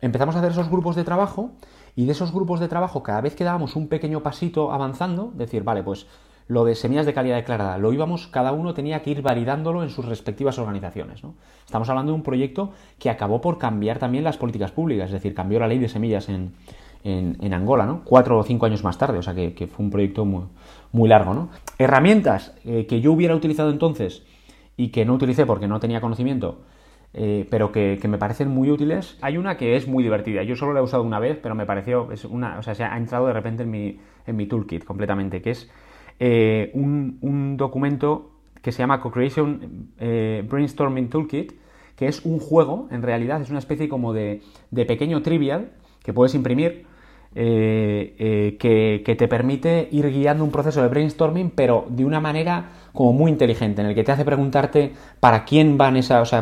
Empezamos 0.00 0.34
a 0.36 0.38
hacer 0.38 0.52
esos 0.52 0.70
grupos 0.70 0.96
de 0.96 1.04
trabajo 1.04 1.50
y 1.96 2.06
de 2.06 2.12
esos 2.12 2.32
grupos 2.32 2.60
de 2.60 2.68
trabajo 2.68 3.02
cada 3.02 3.20
vez 3.20 3.34
que 3.34 3.44
dábamos 3.44 3.76
un 3.76 3.88
pequeño 3.88 4.22
pasito 4.22 4.72
avanzando, 4.72 5.32
decir, 5.34 5.64
vale, 5.64 5.82
pues 5.82 6.06
lo 6.48 6.64
de 6.64 6.74
semillas 6.74 7.04
de 7.04 7.12
calidad 7.12 7.36
declarada, 7.36 7.76
lo 7.76 7.92
íbamos, 7.92 8.26
cada 8.26 8.52
uno 8.52 8.72
tenía 8.72 9.02
que 9.02 9.10
ir 9.10 9.20
validándolo 9.20 9.82
en 9.82 9.90
sus 9.90 10.06
respectivas 10.06 10.58
organizaciones. 10.58 11.20
Estamos 11.66 11.88
hablando 11.90 12.12
de 12.12 12.16
un 12.16 12.22
proyecto 12.22 12.72
que 12.98 13.10
acabó 13.10 13.40
por 13.40 13.58
cambiar 13.58 13.98
también 13.98 14.24
las 14.24 14.38
políticas 14.38 14.72
públicas, 14.72 15.06
es 15.06 15.12
decir, 15.12 15.34
cambió 15.34 15.60
la 15.60 15.68
ley 15.68 15.78
de 15.78 15.88
semillas 15.88 16.30
en, 16.30 16.54
en, 17.04 17.52
Angola, 17.52 17.84
¿no? 17.84 18.02
Cuatro 18.04 18.38
o 18.38 18.42
cinco 18.42 18.66
años 18.66 18.82
más 18.82 18.96
tarde, 18.96 19.18
o 19.18 19.22
sea 19.22 19.34
que, 19.34 19.66
fue 19.66 19.84
un 19.84 19.90
proyecto 19.90 20.24
muy, 20.24 20.44
muy 20.92 21.08
largo, 21.08 21.34
¿no? 21.34 21.50
Herramientas 21.78 22.54
eh, 22.64 22.86
que 22.86 23.00
yo 23.00 23.12
hubiera 23.12 23.34
utilizado 23.34 23.70
entonces 23.70 24.22
y 24.76 24.88
que 24.88 25.04
no 25.04 25.14
utilicé 25.14 25.44
porque 25.44 25.68
no 25.68 25.80
tenía 25.80 26.00
conocimiento, 26.00 26.60
eh, 27.14 27.46
pero 27.50 27.72
que, 27.72 27.98
me 28.08 28.18
parecen 28.18 28.48
muy 28.48 28.70
útiles. 28.70 29.18
Hay 29.22 29.36
una 29.36 29.56
que 29.56 29.76
es 29.76 29.88
muy 29.88 30.02
divertida. 30.02 30.42
Yo 30.42 30.56
solo 30.56 30.72
la 30.72 30.80
he 30.80 30.82
usado 30.82 31.02
una 31.02 31.18
vez, 31.18 31.38
pero 31.42 31.54
me 31.54 31.66
pareció, 31.66 32.12
es 32.12 32.24
una, 32.24 32.58
o 32.58 32.62
sea, 32.62 32.74
se 32.74 32.84
ha 32.84 32.96
entrado 32.96 33.26
de 33.26 33.32
repente 33.32 33.62
en 33.62 33.70
mi, 33.70 33.98
en 34.26 34.36
mi 34.36 34.46
toolkit 34.46 34.84
completamente, 34.84 35.40
que 35.40 35.50
es 35.50 35.70
eh, 36.20 36.70
un, 36.74 37.56
documento 37.56 38.32
que 38.62 38.72
se 38.72 38.78
llama 38.78 39.00
Co-Creation 39.00 39.90
eh, 39.98 40.44
Brainstorming 40.48 41.08
Toolkit, 41.08 41.52
que 41.96 42.06
es 42.06 42.24
un 42.24 42.38
juego, 42.38 42.88
en 42.90 43.02
realidad 43.02 43.40
es 43.40 43.50
una 43.50 43.58
especie 43.58 43.88
como 43.88 44.12
de, 44.12 44.42
de 44.70 44.84
pequeño 44.84 45.22
trivial 45.22 45.72
que 46.02 46.12
puedes 46.12 46.34
imprimir 46.34 46.86
eh, 47.34 48.16
eh, 48.18 49.02
que, 49.04 49.14
te 49.14 49.28
permite 49.28 49.88
ir 49.92 50.10
guiando 50.10 50.42
un 50.42 50.50
proceso 50.50 50.82
de 50.82 50.88
brainstorming, 50.88 51.50
pero 51.50 51.84
de 51.88 52.04
una 52.04 52.20
manera 52.20 52.70
como 52.94 53.12
muy 53.12 53.30
inteligente, 53.30 53.82
en 53.82 53.88
el 53.88 53.94
que 53.94 54.02
te 54.02 54.12
hace 54.12 54.24
preguntarte 54.24 54.94
para 55.20 55.44
quién 55.44 55.76
van 55.76 55.96
esas, 55.96 56.34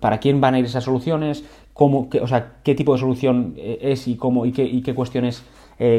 para 0.00 0.18
quién 0.18 0.40
van 0.40 0.54
a 0.54 0.58
ir 0.58 0.66
esas 0.66 0.84
soluciones, 0.84 1.44
cómo, 1.72 2.08
o 2.20 2.26
sea, 2.26 2.56
qué 2.62 2.74
tipo 2.74 2.92
de 2.92 3.00
solución 3.00 3.54
eh, 3.56 3.78
es 3.80 4.06
y 4.06 4.16
cómo 4.16 4.44
y 4.44 4.52
qué, 4.52 4.82
qué 4.82 4.94
cuestiones 4.94 5.44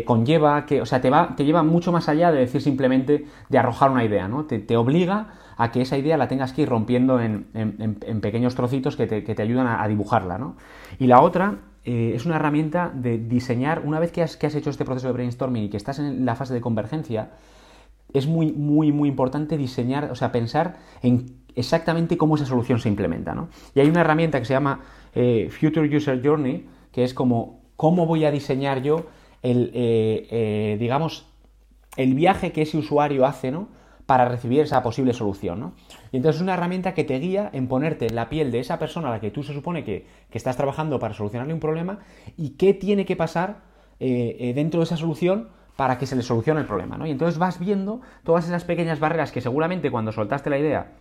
conlleva, 0.06 0.66
que, 0.66 0.82
o 0.82 0.86
sea, 0.86 1.02
te 1.02 1.10
va, 1.10 1.36
te 1.36 1.44
lleva 1.44 1.62
mucho 1.62 1.92
más 1.92 2.08
allá 2.08 2.32
de 2.32 2.40
decir 2.40 2.62
simplemente 2.62 3.26
de 3.50 3.58
arrojar 3.58 3.92
una 3.92 4.06
idea, 4.06 4.30
¿no? 4.30 4.46
Te, 4.46 4.78
obliga 4.78 5.34
a 5.58 5.70
que 5.70 5.82
esa 5.82 5.98
idea 5.98 6.16
la 6.16 6.30
tengas 6.30 6.54
que 6.54 6.62
ir 6.62 6.70
rompiendo 6.70 7.20
en, 7.20 7.46
pequeños 8.22 8.56
trocitos 8.56 8.96
que 8.96 9.06
te, 9.06 9.42
ayudan 9.42 9.68
a, 9.68 9.84
a 9.84 9.88
dibujarla, 9.90 10.38
¿no? 10.38 10.56
Y 10.98 11.08
la 11.08 11.20
otra 11.20 11.58
eh, 11.86 12.14
es 12.16 12.26
una 12.26 12.38
herramienta 12.38 12.92
de 12.94 13.20
diseñar, 13.20 13.84
una 13.86 14.00
vez 14.00 14.12
que 14.12 14.24
has, 14.24 14.36
hecho 14.42 14.70
este 14.72 14.86
proceso 14.86 15.08
de 15.08 15.14
brainstorming 15.14 15.64
y 15.64 15.70
que 15.70 15.78
estás 15.78 16.00
en 16.00 16.26
la 16.26 16.36
fase 16.36 16.54
de 16.54 16.62
convergencia, 16.62 17.32
es 18.12 18.26
muy, 18.26 18.52
muy, 18.52 18.92
muy 18.92 19.08
importante 19.08 19.56
diseñar, 19.56 20.10
o 20.12 20.16
sea, 20.16 20.32
pensar 20.32 20.78
en 21.04 21.28
exactamente 21.56 22.18
cómo 22.18 22.36
esa 22.36 22.46
solución 22.46 22.80
se 22.80 22.90
implementa, 22.90 23.36
¿no? 23.36 23.50
Y 23.76 23.82
hay 23.82 23.88
una 23.88 24.02
herramienta 24.02 24.40
que 24.40 24.46
se 24.46 24.54
llama 24.54 24.82
eh, 25.14 25.50
Future 25.52 25.96
User 25.96 26.22
Journey, 26.26 26.66
que 26.92 27.04
es 27.04 27.14
como 27.14 27.62
cómo 27.76 28.08
voy 28.08 28.26
a 28.26 28.32
diseñar 28.32 28.82
yo 28.82 29.06
el, 29.44 29.72
eh, 29.74 30.78
digamos, 30.80 31.28
el 31.98 32.16
viaje 32.16 32.52
que 32.52 32.64
ese 32.64 32.78
usuario 32.78 33.26
hace, 33.26 33.52
¿no? 33.52 33.68
Para 34.06 34.26
recibir 34.30 34.62
esa 34.62 34.84
posible 34.84 35.14
solución, 35.14 35.60
¿no? 35.60 35.74
Y 36.12 36.18
entonces 36.18 36.38
es 36.38 36.42
una 36.44 36.54
herramienta 36.54 36.94
que 36.94 37.04
te 37.04 37.18
guía 37.20 37.50
en 37.54 37.68
ponerte 37.68 38.06
en 38.06 38.16
la 38.16 38.30
piel 38.30 38.52
de 38.52 38.60
esa 38.60 38.78
persona 38.78 39.08
a 39.08 39.12
la 39.12 39.20
que 39.20 39.32
tú 39.32 39.44
se 39.44 39.54
supone 39.54 39.84
que, 39.84 40.06
estás 40.32 40.58
trabajando 40.58 41.00
para 41.00 41.14
solucionarle 41.14 41.54
un 41.54 41.62
problema 41.62 42.00
y 42.36 42.52
qué 42.52 42.74
tiene 42.74 43.06
que 43.06 43.16
pasar 43.16 43.62
dentro 44.00 44.82
de 44.82 44.84
esa 44.84 44.98
solución 44.98 45.48
para 45.76 45.98
que 45.98 46.06
se 46.06 46.16
le 46.16 46.24
solucione 46.24 46.62
el 46.62 46.66
problema, 46.66 46.98
¿no? 46.98 47.06
Y 47.06 47.12
entonces 47.12 47.38
vas 47.38 47.60
viendo 47.60 48.02
todas 48.24 48.46
esas 48.46 48.64
pequeñas 48.64 49.00
barreras 49.00 49.32
que 49.32 49.42
seguramente 49.42 49.92
cuando 49.92 50.12
soltaste 50.12 50.50
la 50.50 50.58
idea 50.58 50.94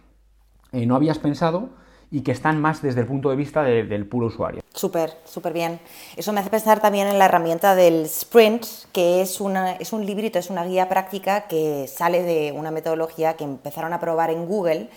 eh, 0.72 0.86
no 0.86 0.96
habías 0.96 1.18
pensado 1.18 1.70
y 2.10 2.22
que 2.22 2.32
están 2.32 2.60
más 2.60 2.82
desde 2.82 3.00
el 3.00 3.06
punto 3.06 3.30
de 3.30 3.36
vista 3.36 3.62
del 3.62 4.06
puro 4.06 4.26
usuario. 4.26 4.63
Súper, 4.74 5.16
súper 5.24 5.52
bien. 5.52 5.78
Eso 6.16 6.32
me 6.32 6.40
hace 6.40 6.50
pensar 6.50 6.80
también 6.80 7.06
en 7.06 7.16
la 7.20 7.26
herramienta 7.26 7.76
del 7.76 8.06
Sprint, 8.06 8.66
que 8.92 9.22
es, 9.22 9.40
una, 9.40 9.74
es 9.74 9.92
un 9.92 10.04
librito, 10.04 10.40
es 10.40 10.50
una 10.50 10.64
guía 10.64 10.88
práctica 10.88 11.46
que 11.46 11.86
sale 11.86 12.24
de 12.24 12.50
una 12.50 12.72
metodología 12.72 13.34
que 13.34 13.44
empezaron 13.44 13.92
a 13.92 14.00
probar 14.00 14.30
en 14.30 14.46
Google, 14.46 14.90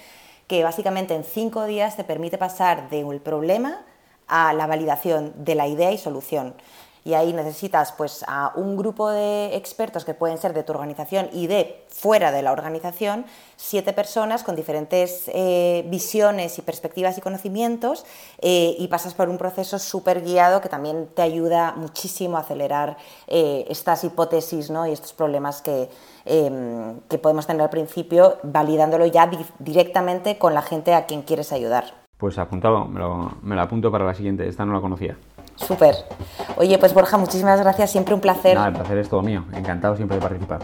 que 0.47 0.63
básicamente 0.63 1.13
en 1.13 1.23
cinco 1.23 1.65
días 1.65 1.95
te 1.95 2.03
permite 2.03 2.39
pasar 2.39 2.89
del 2.89 3.21
problema 3.21 3.85
a 4.27 4.51
la 4.53 4.65
validación 4.65 5.33
de 5.45 5.53
la 5.53 5.67
idea 5.67 5.91
y 5.91 5.99
solución 5.99 6.55
y 7.07 7.13
ahí 7.13 7.31
necesitas 7.31 7.93
pues 7.93 8.25
a 8.27 8.51
un 8.55 8.75
grupo 8.75 9.09
de 9.09 9.55
expertos 9.55 10.03
que 10.03 10.13
pueden 10.13 10.37
ser 10.37 10.53
de 10.53 10.63
tu 10.63 10.73
organización 10.73 11.29
y 11.31 11.47
de 11.47 11.85
fuera 11.87 12.33
de 12.33 12.41
la 12.41 12.51
organización, 12.51 13.25
siete 13.55 13.93
personas 13.93 14.43
con 14.43 14.57
diferentes 14.57 15.31
eh, 15.33 15.85
visiones 15.87 16.59
y 16.59 16.63
perspectivas 16.63 17.17
y 17.17 17.21
conocimientos 17.21 18.05
eh, 18.39 18.75
y 18.77 18.89
pasas 18.89 19.13
por 19.13 19.29
un 19.29 19.37
proceso 19.37 19.79
súper 19.79 20.21
guiado 20.21 20.59
que 20.59 20.67
también 20.67 21.07
te 21.15 21.21
ayuda 21.21 21.75
muchísimo 21.77 22.35
a 22.35 22.41
acelerar 22.41 22.97
eh, 23.27 23.63
estas 23.69 24.03
hipótesis 24.03 24.69
¿no? 24.69 24.85
y 24.85 24.91
estos 24.91 25.13
problemas 25.13 25.61
que, 25.61 25.89
em, 26.25 26.99
que 27.07 27.17
podemos 27.19 27.47
tener 27.47 27.61
al 27.61 27.69
principio, 27.69 28.35
validándolo 28.43 29.05
ya 29.05 29.31
directamente 29.59 30.37
con 30.37 30.53
la 30.53 30.61
gente 30.61 30.93
a 30.93 31.05
quien 31.05 31.21
quieres 31.21 31.53
ayudar. 31.53 31.85
Pues 32.17 32.37
apuntado, 32.37 32.83
me 32.83 32.99
lo, 32.99 33.31
me 33.43 33.55
lo 33.55 33.61
apunto 33.61 33.89
para 33.89 34.03
la 34.03 34.13
siguiente, 34.13 34.45
esta 34.45 34.65
no 34.65 34.73
la 34.73 34.81
conocía. 34.81 35.15
Súper. 35.57 35.95
Oye, 36.55 36.77
pues 36.77 36.93
Borja, 36.93 37.17
muchísimas 37.17 37.59
gracias, 37.59 37.91
siempre 37.91 38.13
un 38.13 38.21
placer. 38.21 38.55
Nada, 38.55 38.69
el 38.69 38.73
placer 38.73 38.97
es 38.99 39.09
todo 39.09 39.21
mío, 39.21 39.45
encantado 39.53 39.95
siempre 39.95 40.17
de 40.17 40.21
participar. 40.21 40.61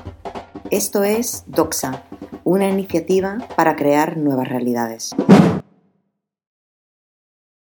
Esto 0.70 1.04
es 1.04 1.44
Doxa, 1.48 2.04
una 2.44 2.68
iniciativa 2.68 3.38
para 3.56 3.76
crear 3.76 4.18
nuevas 4.18 4.48
realidades. 4.48 5.16